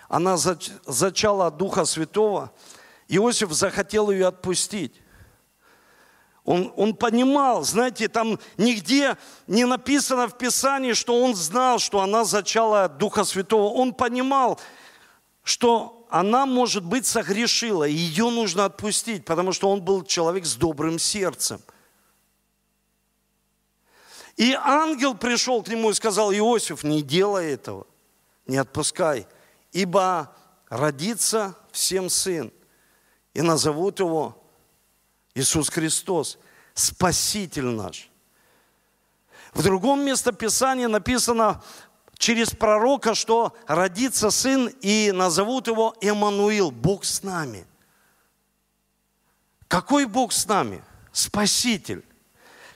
[0.07, 2.51] она зачала Духа Святого,
[3.07, 5.01] Иосиф захотел ее отпустить.
[6.43, 12.23] Он, он понимал, знаете, там нигде не написано в Писании, что он знал, что она
[12.23, 13.73] зачала Духа Святого.
[13.73, 14.59] Он понимал,
[15.43, 20.55] что она, может быть, согрешила, и ее нужно отпустить, потому что он был человек с
[20.55, 21.61] добрым сердцем.
[24.37, 27.87] И ангел пришел к нему и сказал, Иосиф, не делай этого,
[28.45, 29.27] не отпускай
[29.75, 30.33] ибо
[30.69, 32.51] родится всем сын,
[33.33, 34.41] и назовут его
[35.33, 36.39] Иисус Христос,
[36.73, 38.09] Спаситель наш.
[39.53, 41.61] В другом местописании написано
[42.17, 47.67] через пророка, что родится сын, и назовут его Эммануил, Бог с нами.
[49.67, 50.81] Какой Бог с нами?
[51.11, 52.05] Спаситель.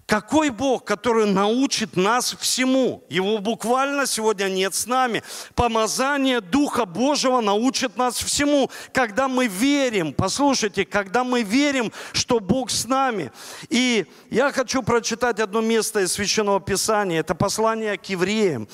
[0.09, 3.03] Какой Бог, который научит нас всему?
[3.09, 5.21] Его буквально сегодня нет с нами.
[5.53, 8.71] Помазание Духа Божьего научит нас всему.
[8.91, 13.31] Когда мы верим, послушайте, когда мы верим, что Бог с нами.
[13.69, 17.19] И я хочу прочитать одно место из Священного Писания.
[17.19, 18.67] Это послание к евреям,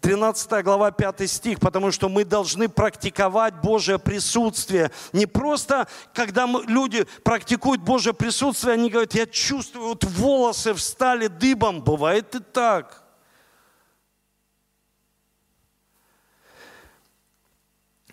[0.00, 4.90] 13 глава, 5 стих, потому что мы должны практиковать Божье присутствие.
[5.12, 11.82] Не просто, когда люди практикуют Божье присутствие, они говорят, я чувствую вот волосы встали дыбом.
[11.82, 13.04] Бывает и так.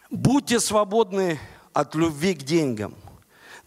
[0.09, 1.39] Будьте свободны
[1.73, 2.95] от любви к деньгам,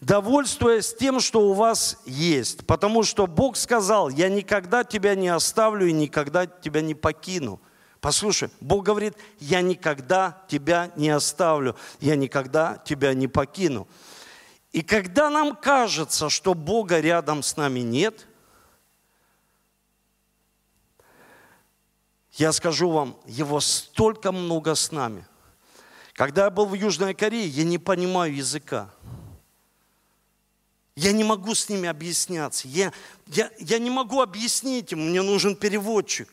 [0.01, 2.65] довольствуясь тем, что у вас есть.
[2.65, 7.59] Потому что Бог сказал, я никогда тебя не оставлю и никогда тебя не покину.
[8.01, 13.87] Послушай, Бог говорит, я никогда тебя не оставлю, я никогда тебя не покину.
[14.71, 18.25] И когда нам кажется, что Бога рядом с нами нет,
[22.39, 25.25] Я скажу вам, его столько много с нами.
[26.13, 28.89] Когда я был в Южной Корее, я не понимаю языка.
[30.95, 32.69] Я не могу с ними объясняться.
[32.69, 32.93] Я,
[33.27, 36.29] я, я не могу объяснить им, мне нужен переводчик.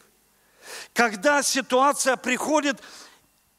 [0.92, 2.80] Когда ситуация приходит,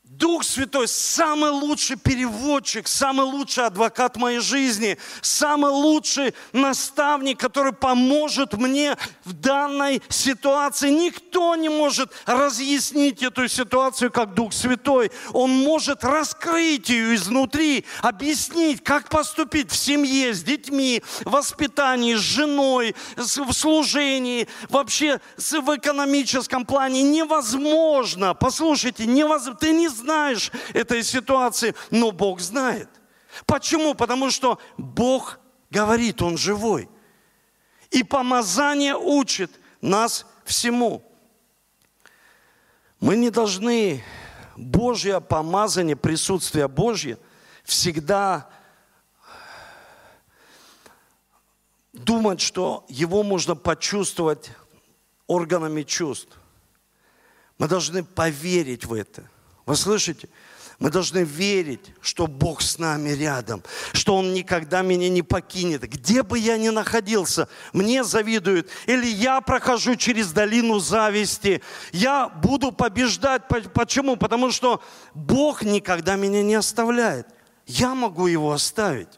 [0.09, 8.53] Дух Святой– самый лучший переводчик, самый лучший адвокат моей жизни, самый лучший наставник, который поможет
[8.53, 8.95] мне
[9.25, 10.91] в данной ситуации.
[10.91, 15.11] Никто не может разъяснить эту ситуацию, как Дух Святой.
[15.33, 22.19] Он может раскрыть ее изнутри, объяснить, как поступить в семье, с детьми, в воспитании, с
[22.19, 27.03] женой, в служении, вообще в экономическом плане.
[27.03, 32.89] Невозможно, послушайте, невозможно, ты не знаешь этой ситуации, но Бог знает.
[33.45, 33.93] Почему?
[33.93, 35.39] Потому что Бог
[35.69, 36.89] говорит, Он живой.
[37.89, 41.03] И помазание учит нас всему.
[42.99, 44.03] Мы не должны
[44.55, 47.17] Божье помазание, присутствие Божье
[47.63, 48.49] всегда
[51.93, 54.51] думать, что его можно почувствовать
[55.27, 56.37] органами чувств.
[57.57, 59.29] Мы должны поверить в это–
[59.67, 60.29] вы слышите?
[60.79, 63.63] Мы должны верить, что Бог с нами рядом,
[63.93, 65.81] что Он никогда меня не покинет.
[65.89, 68.69] Где бы я ни находился, мне завидуют.
[68.85, 71.61] Или я прохожу через долину зависти.
[71.91, 73.43] Я буду побеждать.
[73.73, 74.15] Почему?
[74.15, 74.81] Потому что
[75.13, 77.27] Бог никогда меня не оставляет.
[77.65, 79.09] Я могу Его оставить.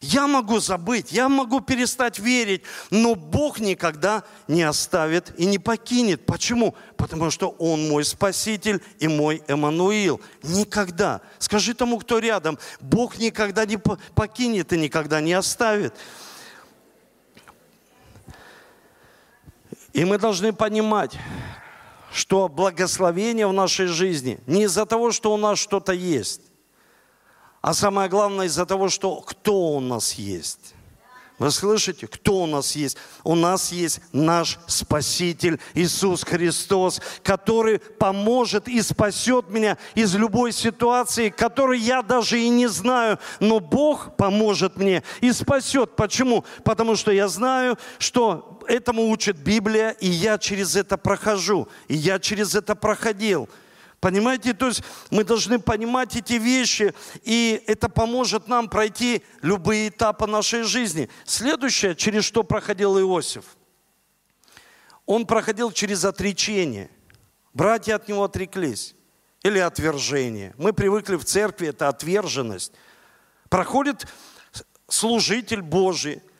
[0.00, 6.26] Я могу забыть, я могу перестать верить, но Бог никогда не оставит и не покинет.
[6.26, 6.74] Почему?
[6.96, 10.20] Потому что Он мой Спаситель и мой Эммануил.
[10.42, 11.22] Никогда.
[11.38, 15.94] Скажи тому, кто рядом, Бог никогда не покинет и никогда не оставит.
[19.94, 21.16] И мы должны понимать,
[22.12, 26.42] что благословение в нашей жизни не из-за того, что у нас что-то есть,
[27.64, 30.74] а самое главное из-за того, что кто у нас есть.
[31.38, 32.98] Вы слышите, кто у нас есть?
[33.22, 41.30] У нас есть наш Спаситель Иисус Христос, который поможет и спасет меня из любой ситуации,
[41.30, 45.96] которую я даже и не знаю, но Бог поможет мне и спасет.
[45.96, 46.44] Почему?
[46.64, 52.18] Потому что я знаю, что этому учит Библия, и я через это прохожу, и я
[52.18, 53.48] через это проходил–
[54.04, 56.92] Понимаете, то есть мы должны понимать эти вещи,
[57.22, 61.08] и это поможет нам пройти любые этапы нашей жизни.
[61.24, 63.56] Следующее, через что проходил Иосиф.
[65.06, 66.90] Он проходил через отречение.
[67.54, 68.94] Братья от него отреклись.
[69.42, 70.52] Или отвержение.
[70.58, 72.74] Мы привыкли в церкви, это отверженность.
[73.48, 74.06] Проходит
[74.86, 76.20] служитель Божий–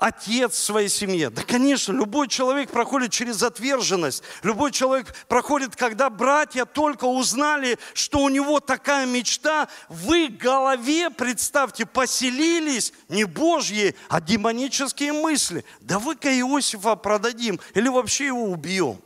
[0.00, 1.30] отец в своей семье.
[1.30, 4.22] Да, конечно, любой человек проходит через отверженность.
[4.42, 11.86] Любой человек проходит, когда братья только узнали, что у него такая мечта, в голове, представьте,
[11.86, 15.64] поселились не Божьи, а демонические мысли.
[15.80, 19.00] Да вы-ка Иосифа продадим или вообще его убьем.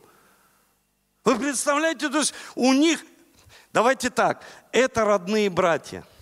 [1.25, 3.03] Вы представляете, то есть у них,
[3.73, 6.05] давайте так, это родные братья–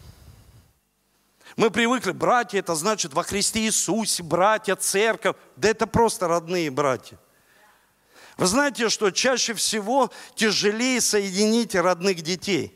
[1.55, 5.35] мы привыкли, братья, это значит во Христе Иисусе, братья, церковь.
[5.55, 7.17] Да это просто родные братья.
[8.37, 12.75] Вы знаете, что чаще всего тяжелее соединить родных детей.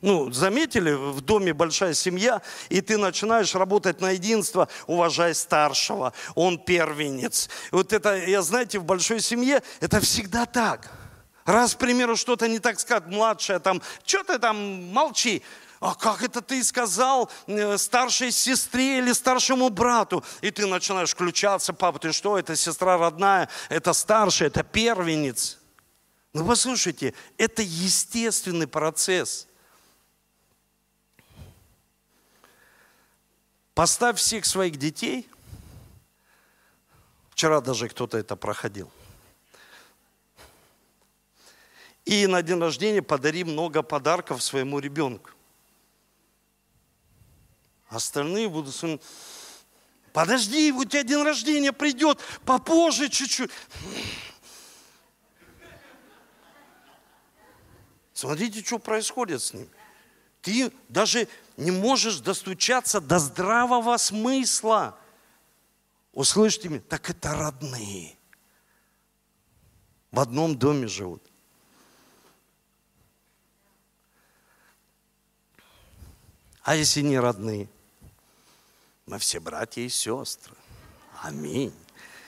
[0.00, 6.56] Ну, заметили, в доме большая семья, и ты начинаешь работать на единство, уважай старшего, он
[6.56, 7.48] первенец.
[7.72, 10.88] Вот это, я знаете, в большой семье это всегда так.
[11.44, 15.42] Раз, к примеру, что-то не так сказать, младшая там, что ты там, молчи
[15.80, 20.24] А как это ты сказал э, старшей сестре или старшему брату?
[20.40, 25.58] И ты начинаешь включаться, папа, ты что, это сестра родная, это старшая, это первенец.
[26.32, 29.46] Ну послушайте, это естественный процесс.
[33.74, 35.28] Поставь всех своих детей.
[37.30, 38.90] Вчера даже кто-то это проходил.
[42.04, 45.30] И на день рождения подари много подарков своему ребенку.
[47.88, 48.74] Остальные будут
[50.12, 53.50] подожди, у тебя день рождения придет, попозже чуть-чуть.
[58.12, 59.68] Смотрите, что происходит с ним.
[60.42, 64.98] Ты даже не можешь достучаться до здравого смысла.
[66.12, 68.16] Услышьте меня, так это родные.
[70.10, 71.22] В одном доме живут.
[76.62, 77.68] А если не родные?
[79.08, 80.54] Мы все братья и сестры.
[81.22, 81.72] Аминь.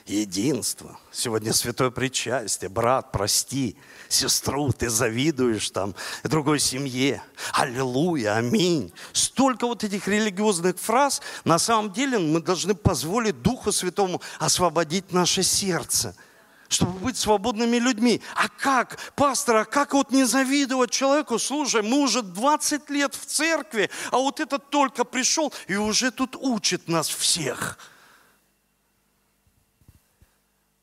[0.07, 0.99] Единство.
[1.11, 2.69] Сегодня святое причастие.
[2.69, 3.77] Брат, прости.
[4.09, 7.21] Сестру, ты завидуешь там другой семье.
[7.53, 8.91] Аллилуйя, аминь.
[9.13, 11.21] Столько вот этих религиозных фраз.
[11.45, 16.15] На самом деле мы должны позволить Духу Святому освободить наше сердце–
[16.71, 18.21] чтобы быть свободными людьми.
[18.35, 21.37] А как, пастор, а как вот не завидовать человеку?
[21.37, 26.35] Слушай, мы уже 20 лет в церкви, а вот этот только пришел и уже тут
[26.37, 27.77] учит нас всех.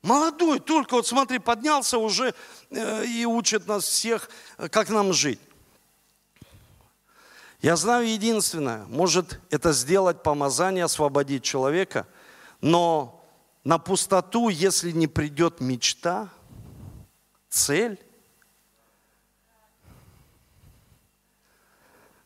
[0.03, 2.35] Молодой, только вот смотри, поднялся уже
[2.71, 4.31] э, и учит нас всех,
[4.71, 5.41] как нам жить.
[7.61, 12.07] Я знаю единственное, может это сделать помазание, освободить человека,
[12.61, 13.18] но
[13.69, 16.31] на пустоту, если не придет мечта,
[17.51, 18.01] цель,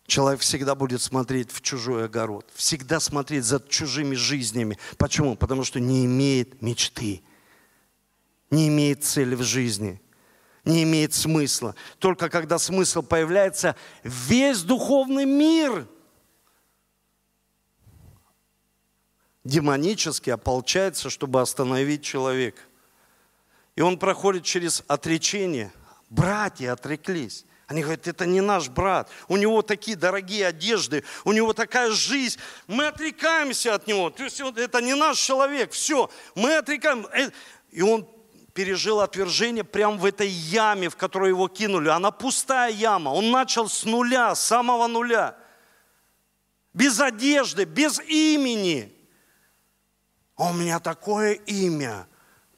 [0.07, 4.78] человек всегда будет смотреть в чужой огород, всегда смотреть за чужими жизнями.
[4.99, 5.34] Почему?
[5.34, 7.24] Потому что не имеет мечты,
[8.51, 10.01] не имеет цели в жизни,
[10.64, 11.74] не имеет смысла.
[11.99, 13.74] Только когда смысл появляется,
[14.05, 15.88] весь духовный мир–
[19.45, 22.62] демонически ополчается, чтобы остановить человека.
[23.76, 25.72] И он проходит через отречение.
[26.11, 27.45] Братья отреклись.
[27.66, 32.38] Они говорят, это не наш брат, у него такие дорогие одежды, у него такая жизнь,
[32.66, 37.07] мы отрекаемся от него, то есть это не наш человек, все, мы отрекаем.
[37.14, 37.30] Э,
[37.70, 38.07] и он
[38.53, 41.88] пережил отвержение прямо в этой яме, в которую его кинули.
[41.88, 45.36] Она пустая яма, он начал с нуля, с самого нуля,
[46.74, 48.93] без одежды, без имени.
[50.37, 52.07] А у меня такое имя.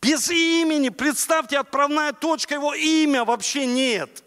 [0.00, 4.22] Без имени, представьте, отправная точка, его имя вообще нет.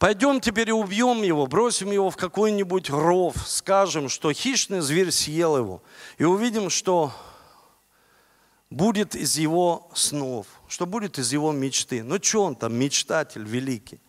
[0.00, 5.82] Пойдем теперь убьем его, бросим его в какой-нибудь ров, скажем, что хищный зверь съел его.
[6.16, 7.12] И увидим, что
[8.70, 12.02] будет из его снов, что будет из его мечты.
[12.02, 14.00] Ну что он там, мечтатель великий.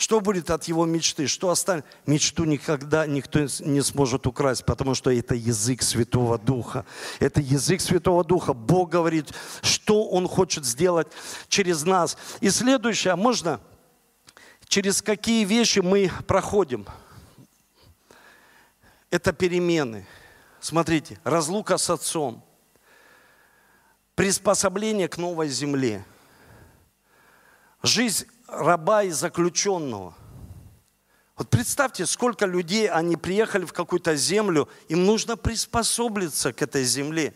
[0.00, 1.26] Что будет от его мечты?
[1.26, 1.86] Что останется?
[2.06, 6.86] Мечту никогда никто не сможет украсть, потому что это язык Святого Духа.
[7.18, 8.54] Это язык Святого Духа.
[8.54, 11.08] Бог говорит, что Он хочет сделать
[11.48, 12.16] через нас.
[12.40, 13.60] И следующее, а можно,
[14.68, 16.86] через какие вещи мы проходим?
[19.10, 20.06] Это перемены.
[20.60, 22.42] Смотрите, разлука с Отцом,
[24.14, 26.06] приспособление к новой земле,
[27.82, 30.14] жизнь раба и заключенного.
[31.40, 37.34] Вот представьте, сколько людей, они приехали в какую-то землю, им нужно приспособиться к этой земле.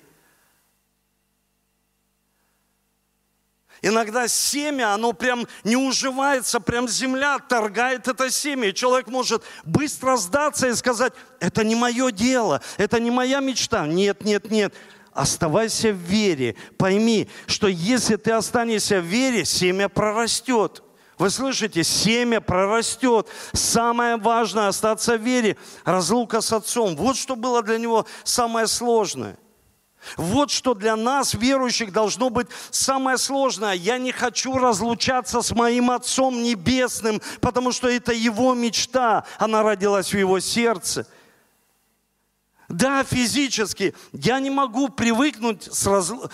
[3.81, 8.69] Иногда семя, оно прям не уживается, прям земля торгает это семя.
[8.69, 13.87] И человек может быстро сдаться и сказать, это не мое дело, это не моя мечта.
[13.87, 14.75] Нет, нет, нет.
[15.12, 16.57] Оставайся в вере.
[16.77, 20.84] Пойми, что если ты останешься в вере, семя прорастет.
[21.19, 23.29] Вы слышите, семя прорастет.
[23.53, 25.57] Самое важное– остаться в вере.
[25.85, 26.97] Разлука с отцом.
[26.97, 29.39] Вот что было для него самое сложное.
[30.17, 33.75] Вот что для нас, верующих, должно быть самое сложное.
[33.75, 39.25] Я не хочу разлучаться с моим Отцом Небесным, потому что это Его мечта.
[39.39, 41.07] Она родилась в Его сердце.
[42.69, 46.29] Да, физически я не могу привыкнуть с разлу...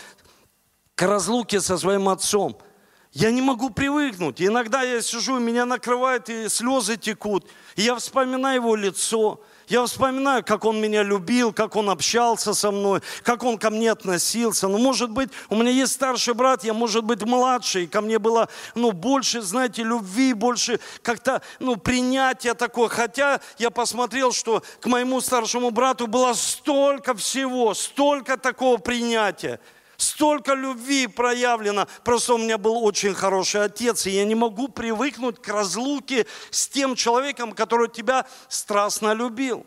[0.94, 2.58] к разлуке со своим Отцом–
[3.12, 4.40] я не могу привыкнуть.
[4.40, 7.44] иногда я сижу, меня накрывает, и слезы текут.
[7.74, 9.40] И я вспоминаю его лицо.
[9.66, 13.92] Я вспоминаю, как он меня любил, как он общался со мной, как он ко мне
[13.92, 14.66] относился.
[14.66, 18.48] Ну, может быть, у меня есть старший брат, я, может быть, младший, ко мне было,
[18.74, 22.88] ну, больше, знаете, любви, больше как-то, ну, принятия такое.
[22.88, 29.60] Хотя я посмотрел, что к моему старшему брату было столько всего, столько такого принятия.
[30.00, 31.86] Столько любви проявлено.
[32.04, 36.66] Просто у меня был очень хороший отец, и я не могу привыкнуть к разлуке с
[36.68, 39.66] тем человеком, который тебя страстно любил.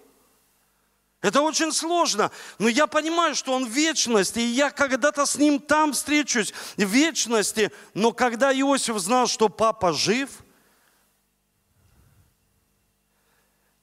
[1.22, 5.60] Это очень сложно, но я понимаю, что он в вечности, и я когда-то с ним
[5.60, 7.72] там встречусь, в вечности.
[7.94, 10.32] Но когда Иосиф знал, что папа жив,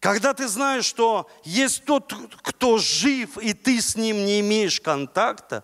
[0.01, 5.63] когда ты знаешь, что есть тот, кто жив, и ты с ним не имеешь контакта,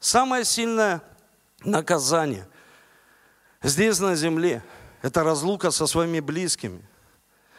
[0.00, 1.02] Самое сильное
[1.62, 2.48] наказание
[3.62, 4.64] здесь на земле–
[5.02, 6.82] это разлука со своими близкими.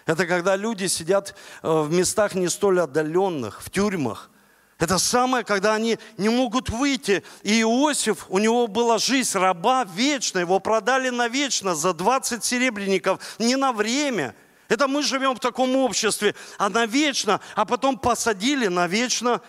[0.07, 4.31] Это когда люди сидят э, в местах не столь отдаленных, в тюрьмах.
[4.79, 7.23] Это самое, когда они не могут выйти.
[7.43, 13.55] И Иосиф, у него была жизнь раба вечная, его продали навечно за 20 серебряников, не
[13.55, 14.33] на время.
[14.67, 19.41] Это мы живем в таком обществе, а навечно, а потом посадили навечно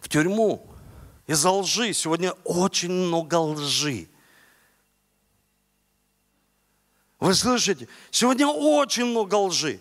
[0.00, 0.68] в тюрьму
[1.28, 1.92] из-за лжи.
[1.92, 4.08] Сегодня очень много лжи.
[7.20, 7.86] Вы слышите?
[8.10, 9.80] Сегодня очень много лжи.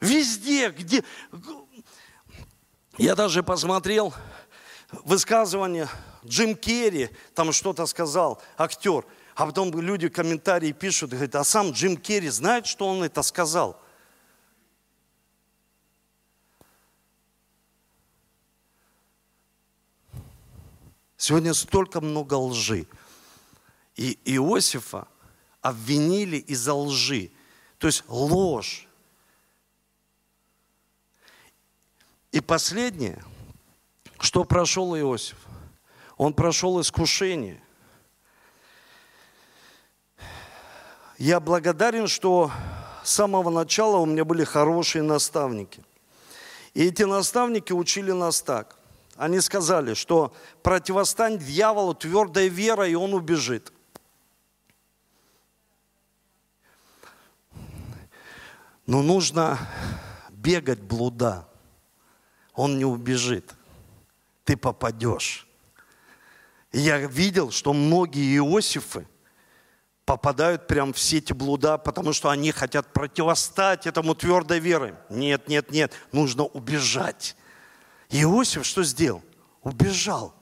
[0.00, 1.04] Везде, где...
[2.98, 4.12] Я даже посмотрел
[4.90, 5.88] высказывание
[6.24, 9.04] Джим Керри, там что-то сказал, актер.
[9.34, 13.80] А потом люди комментарии пишут, говорят, а сам Джим Керри знает, что он это сказал?
[21.22, 22.84] Сегодня столько много лжи.
[23.94, 25.06] И Иосифа
[25.60, 27.30] обвинили из-за лжи.
[27.78, 28.88] То есть ложь.
[32.32, 33.22] И последнее,
[34.18, 35.36] что прошел Иосиф.
[36.16, 37.62] Он прошел искушение.
[41.18, 42.50] Я благодарен, что
[43.04, 45.84] с самого начала у меня были хорошие наставники.
[46.74, 48.81] И эти наставники учили нас так.
[49.22, 53.72] Они сказали, что противостань дьяволу твердой верой, и он убежит.
[58.84, 59.60] Но нужно
[60.30, 61.48] бегать блуда.
[62.54, 63.54] Он не убежит.
[64.42, 65.46] Ты попадешь.
[66.72, 69.06] Я видел, что многие Иосифы
[70.04, 74.96] попадают прямо в сети блуда, потому что они хотят противостать этому твердой верой.
[75.10, 77.36] Нет, нет, нет, нужно убежать.
[78.12, 79.22] Иосиф что сделал?
[79.62, 80.34] Убежал.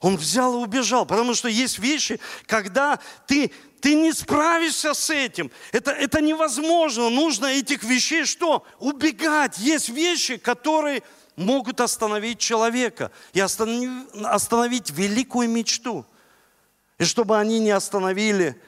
[0.00, 5.50] Он взял и убежал, потому что есть вещи, когда ты, ты не справишься с этим.
[5.72, 7.10] Это, это невозможно.
[7.10, 8.64] Нужно этих вещей что?
[8.78, 9.58] Убегать.
[9.58, 11.02] Есть вещи, которые
[11.36, 13.90] могут остановить человека и остановить,
[14.24, 16.06] остановить великую мечту.
[16.98, 18.60] И чтобы они не остановили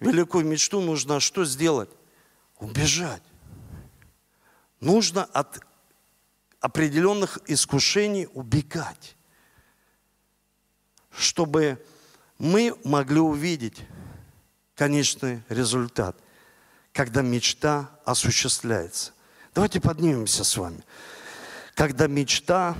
[0.00, 1.90] великую мечту, нужно что сделать?
[2.58, 3.22] Убежать.
[4.80, 5.60] Нужно от
[6.66, 9.14] определенных искушений убегать,
[11.16, 11.80] чтобы
[12.38, 13.84] мы могли увидеть
[14.74, 16.16] конечный результат,
[16.92, 19.12] когда мечта осуществляется.
[19.54, 20.82] Давайте поднимемся с вами.
[21.76, 22.76] Когда мечта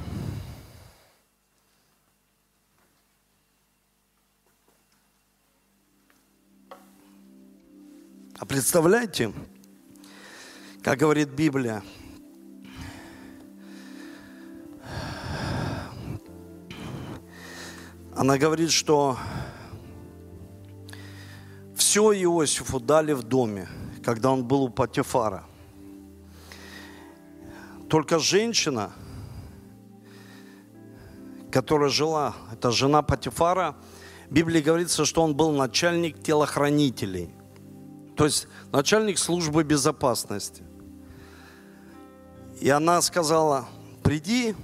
[8.39, 9.33] А представляете,
[10.83, 11.83] как говорит Библия,
[18.17, 19.19] Она говорит, что
[21.75, 23.69] все Иосифу дали в доме,
[24.03, 25.45] когда он был у Патифара.
[27.91, 28.91] Только женщина,
[31.53, 33.77] которая жила, это жена Патифара,
[34.31, 37.29] в Библии говорится, что он был начальник телохранителей,
[38.17, 40.63] то есть начальник службы безопасности.
[42.63, 43.67] И она сказала,
[44.03, 44.57] приди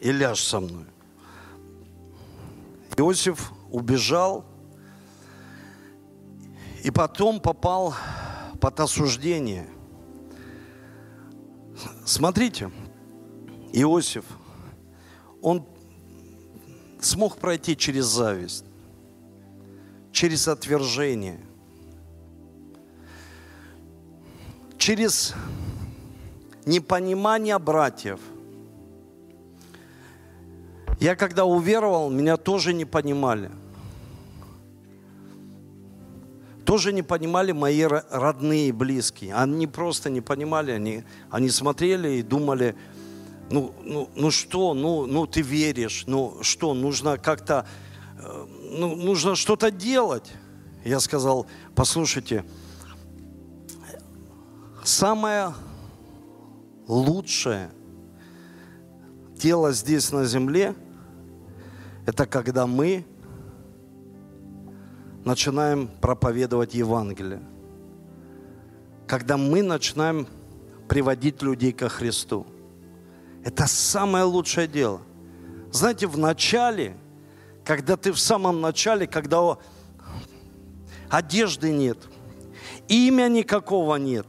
[0.00, 0.89] и ляжь со мной.
[3.00, 4.44] Иосиф убежал
[6.84, 7.94] и потом попал
[8.60, 9.68] под осуждение.
[12.04, 12.70] Смотрите,
[13.72, 14.24] Иосиф,
[15.40, 15.66] он
[17.00, 18.66] смог пройти через зависть,
[20.12, 21.40] через отвержение,
[24.76, 25.34] через
[26.66, 28.20] непонимание братьев–
[31.00, 33.50] я когда уверовал, меня тоже не понимали.
[36.70, 39.34] тоже не понимали мои родные близкие.
[39.34, 42.76] Они просто не понимали, они, они смотрели и думали,
[43.50, 47.66] ну, ну, ну что, ну, ну ты веришь, ну что, нужно как-то,
[48.18, 50.30] э, ну, нужно что-то делать.
[50.84, 52.44] Я сказал, послушайте,
[54.84, 55.54] самое
[56.86, 57.72] лучшее
[59.34, 60.76] дело здесь на земле,
[62.10, 63.06] это когда мы
[65.24, 67.40] начинаем проповедовать Евангелие.
[69.06, 70.26] Когда мы начинаем
[70.88, 72.48] приводить людей ко Христу.
[73.44, 75.00] Это самое лучшее дело.
[75.70, 76.96] Знаете, в начале,
[77.64, 79.56] когда ты в самом начале, когда
[81.08, 81.98] одежды нет,
[82.88, 84.26] имя никакого нет,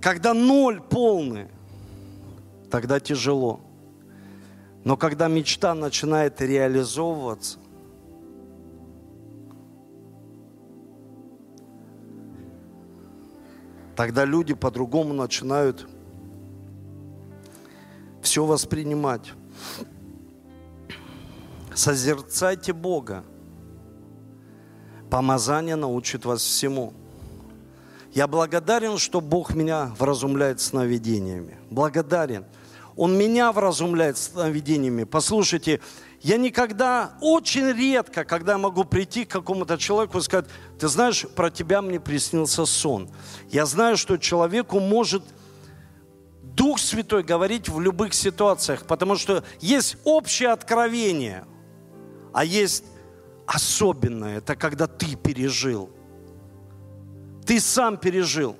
[0.00, 1.48] когда ноль полный,
[2.70, 3.60] тогда тяжело.
[4.84, 7.58] Но когда мечта начинает реализовываться,
[13.96, 15.88] тогда люди по-другому начинают
[18.20, 19.32] все воспринимать.
[21.74, 23.24] Созерцайте Бога.
[25.10, 26.92] Помазание научит вас всему.
[28.12, 31.58] Я благодарен, что Бог меня вразумляет сновидениями.
[31.70, 32.44] Благодарен.
[32.96, 35.04] Он меня вразумляет сновидениями.
[35.04, 35.80] Послушайте,
[36.20, 40.46] я никогда, очень редко, когда я могу прийти к какому-то человеку и сказать,
[40.78, 43.10] ты знаешь, про тебя мне приснился сон.
[43.50, 45.24] Я знаю, что человеку может
[46.42, 51.46] Дух Святой говорить в любых ситуациях, потому что есть общее откровение,
[52.32, 52.84] а есть
[53.44, 54.38] особенное.
[54.38, 55.90] Это когда ты пережил.
[57.44, 58.56] Ты сам пережил.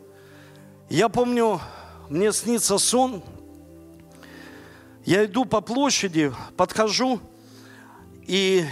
[0.91, 1.61] Я помню,
[2.09, 3.23] мне снится сон–
[5.05, 7.21] я иду по площади, подхожу
[8.27, 8.65] и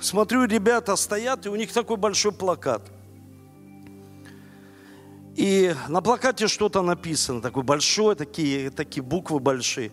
[0.00, 2.82] смотрю, ребята стоят, и у них такой большой плакат.
[5.36, 9.92] И на плакате что-то написано, такой большой, такие, такие буквы большие.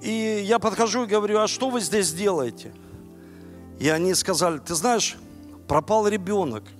[0.00, 2.72] И я подхожу и говорю, а что вы здесь делаете?
[3.78, 5.16] И они сказали, ты знаешь,
[5.66, 6.64] пропал ребенок–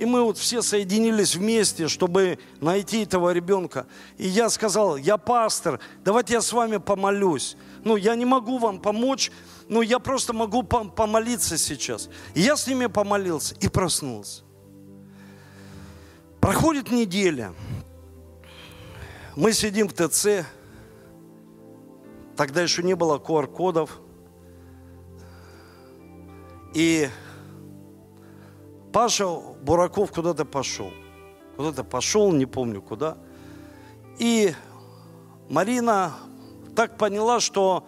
[0.00, 3.86] и мы вот все соединились вместе, чтобы найти этого ребенка.
[4.16, 7.54] И я сказал, я пастор, давайте я с вами помолюсь.
[7.84, 9.30] Ну, я не могу вам помочь,
[9.68, 12.08] но я просто могу помолиться сейчас.
[12.32, 14.42] И я с ними помолился и проснулся.
[16.40, 17.52] Проходит неделя.
[19.36, 20.46] Мы сидим в ТЦ.
[22.38, 24.00] Тогда еще не было QR-кодов.
[26.72, 27.06] И
[28.92, 29.28] Паша
[29.62, 30.92] Бураков куда-то пошел.
[31.56, 33.16] Куда-то пошел, не помню куда.
[34.18, 34.52] И
[35.48, 36.14] Марина
[36.74, 37.86] так поняла, что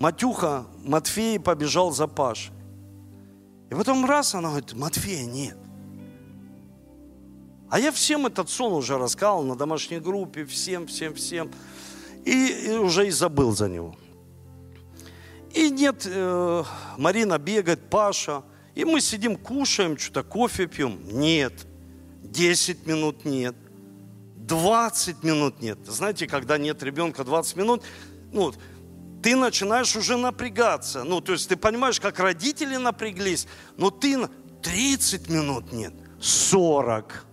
[0.00, 2.52] Матюха, Матфей побежал за Пашей.
[3.70, 5.56] И потом раз она говорит, Матфея нет.
[7.70, 11.50] А я всем этот сон уже рассказал на домашней группе, всем, всем, всем.
[12.24, 13.96] И, и уже и забыл за него.
[15.52, 16.64] И нет, э,
[16.96, 18.42] Марина бегает, Паша–
[18.74, 21.00] и мы сидим, кушаем, что-то кофе пьем.
[21.04, 21.66] Нет.
[22.22, 23.54] 10 минут нет.
[24.36, 25.78] 20 минут нет.
[25.86, 27.82] Знаете, когда нет ребенка 20 минут,
[28.32, 28.52] ну,
[29.22, 31.04] ты начинаешь уже напрягаться.
[31.04, 33.46] Ну, то есть ты понимаешь, как родители напряглись,
[33.76, 34.28] но ты
[34.62, 37.26] 30 минут нет, 40.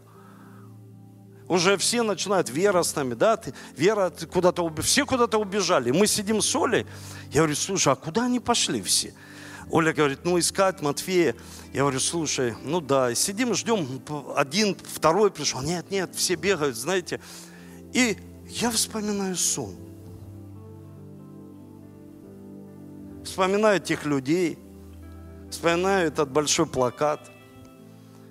[1.49, 5.91] Уже все начинают, Вера с нами, да, ты, Вера, куда-то, все куда-то убежали.
[5.91, 6.85] Мы сидим с Олей,
[7.31, 9.13] я говорю, слушай, а куда они пошли все?
[9.72, 11.34] Оля говорит, ну искать Матфея.
[11.74, 14.01] Я говорю, слушай, ну да, сидим, ждем,
[14.36, 15.61] один, второй пришел.
[15.61, 17.22] Нет, нет, все бегают, знаете.
[17.93, 18.17] И
[18.49, 19.74] я вспоминаю сон.
[23.24, 24.59] Вспоминаю тех людей,
[25.49, 27.32] вспоминаю этот большой плакат.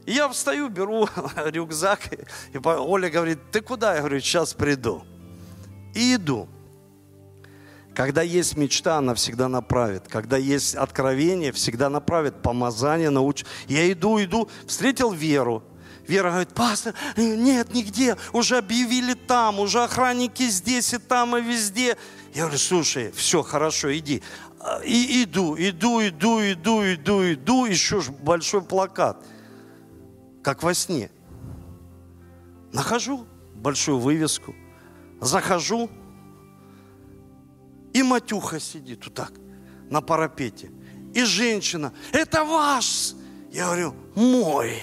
[0.05, 2.01] И я встаю, беру рюкзак,
[2.53, 3.95] и Оля говорит, ты куда?
[3.95, 5.05] Я говорю, сейчас приду.
[5.95, 6.49] И иду.
[7.95, 10.09] Когда есть мечта, она всегда направит.
[10.09, 12.41] Когда есть откровение, всегда направит.
[12.43, 13.45] Помазание, науч.
[13.66, 15.64] Я иду, иду, встретил Веру.
[16.07, 21.97] Вера говорит, пастор, нет, нигде, уже объявили там, уже охранники здесь и там и везде.
[22.34, 24.22] Я говорю, слушай, все, хорошо, иди.
[24.84, 29.24] И иду, иду, иду, иду, иду, иду, еще большой плакат,
[30.43, 31.11] как во сне.
[32.72, 34.55] Нахожу большую вывеску,
[35.20, 35.88] захожу,
[37.93, 39.32] и Матюха сидит вот так
[39.91, 40.70] на парапете.
[41.14, 43.14] И женщина, это ваш.
[43.51, 44.82] Я говорю, мой.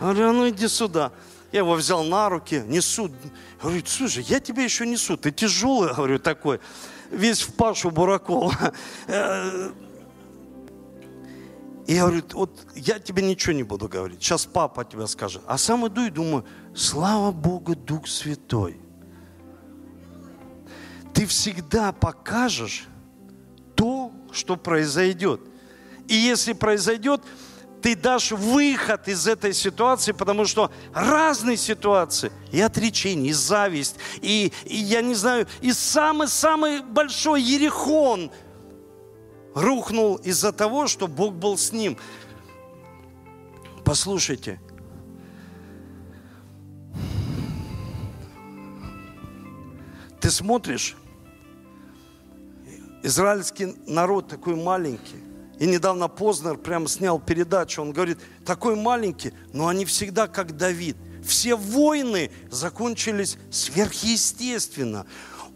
[0.00, 1.12] Я говорю, «А ну иди сюда.
[1.52, 3.08] Я его взял на руки, несу.
[3.62, 6.58] Говорю, слушай, я тебя еще несу, ты тяжелый, говорю, такой,
[7.10, 8.52] весь в Пашу Буракова.
[11.86, 14.20] И я говорю, вот я тебе ничего не буду говорить.
[14.20, 15.42] Сейчас папа тебе скажет.
[15.46, 18.80] А сам иду и думаю, слава Богу, Дух Святой.
[21.14, 22.86] Ты всегда покажешь
[23.76, 25.40] то, что произойдет.
[26.08, 27.22] И если произойдет,
[27.80, 34.52] ты дашь выход из этой ситуации, потому что разные ситуации, и отречение, и зависть, и,
[34.64, 38.30] и я не знаю, и самый-самый большой ерехон
[39.54, 41.98] рухнул из-за того, что Бог был с ним.
[43.84, 44.60] Послушайте,
[50.20, 50.96] ты смотришь,
[53.04, 55.22] израильский народ такой маленький,
[55.60, 60.96] и недавно Познер прям снял передачу, он говорит, такой маленький, но они всегда как Давид.
[61.24, 65.06] Все войны закончились сверхъестественно.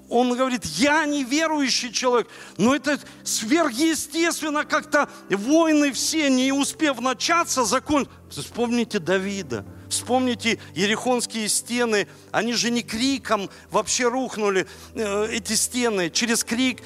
[0.09, 7.65] Он говорит, я не верующий человек, но это сверхъестественно как-то войны все, не успев начаться,
[7.65, 8.15] закончились.
[8.31, 16.45] Вспомните Давида, вспомните Ерехонские стены, они же не криком вообще рухнули, э, эти стены, через
[16.45, 16.83] крик,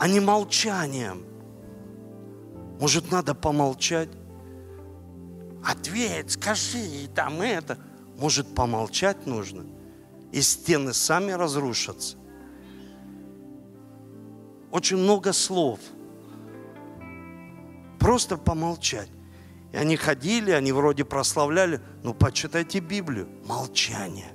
[0.00, 1.22] а не молчанием.
[2.80, 4.08] Может, надо помолчать?
[5.62, 7.76] Ответь, скажи, там это.
[8.16, 9.66] Может, помолчать нужно?
[10.32, 12.16] И стены сами разрушатся.
[14.70, 15.80] Очень много слов.
[17.98, 19.10] Просто помолчать.
[19.70, 21.78] И они ходили, они вроде прославляли.
[22.02, 23.28] Ну, почитайте Библию.
[23.44, 24.32] Молчание.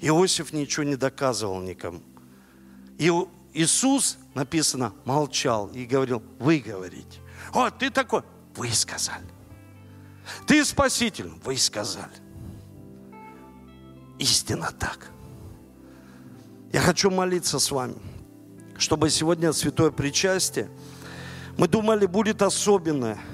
[0.00, 2.00] Иосиф ничего не доказывал никому.
[2.98, 3.10] И
[3.52, 7.20] Иисус, написано, молчал и говорил, вы говорите.
[7.52, 8.22] О, ты такой,
[8.54, 9.26] вы сказали.
[10.46, 12.12] Ты спаситель, вы сказали.
[14.18, 15.10] Истинно так.
[16.72, 17.96] Я хочу молиться с вами,
[18.76, 20.68] чтобы сегодня святое причастие,
[21.56, 23.18] мы думали, будет особенное–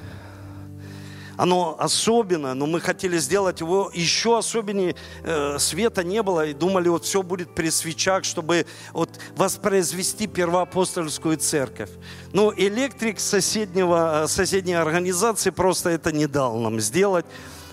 [1.41, 4.95] оно особенное, но мы хотели сделать его еще особеннее.
[5.23, 11.39] Э, света не было, и думали, вот все будет при свечах, чтобы вот воспроизвести первоапостольскую
[11.39, 11.89] церковь.
[12.35, 17.25] Но электрик соседнего, э, соседней организации просто это не дал нам сделать.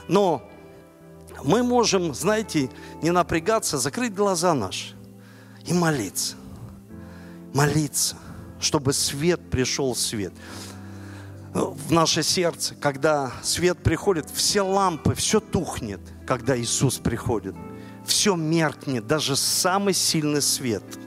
[0.07, 0.49] Но
[1.43, 2.69] мы можем, знаете,
[3.01, 4.95] не напрягаться, закрыть глаза наши
[5.65, 6.37] и молиться.
[7.53, 8.15] Молиться,
[8.61, 10.31] чтобы свет пришел свет
[11.65, 17.55] в наше сердце, когда свет приходит, все лампы, все тухнет, когда Иисус приходит.
[18.05, 20.83] Все меркнет, даже самый сильный свет–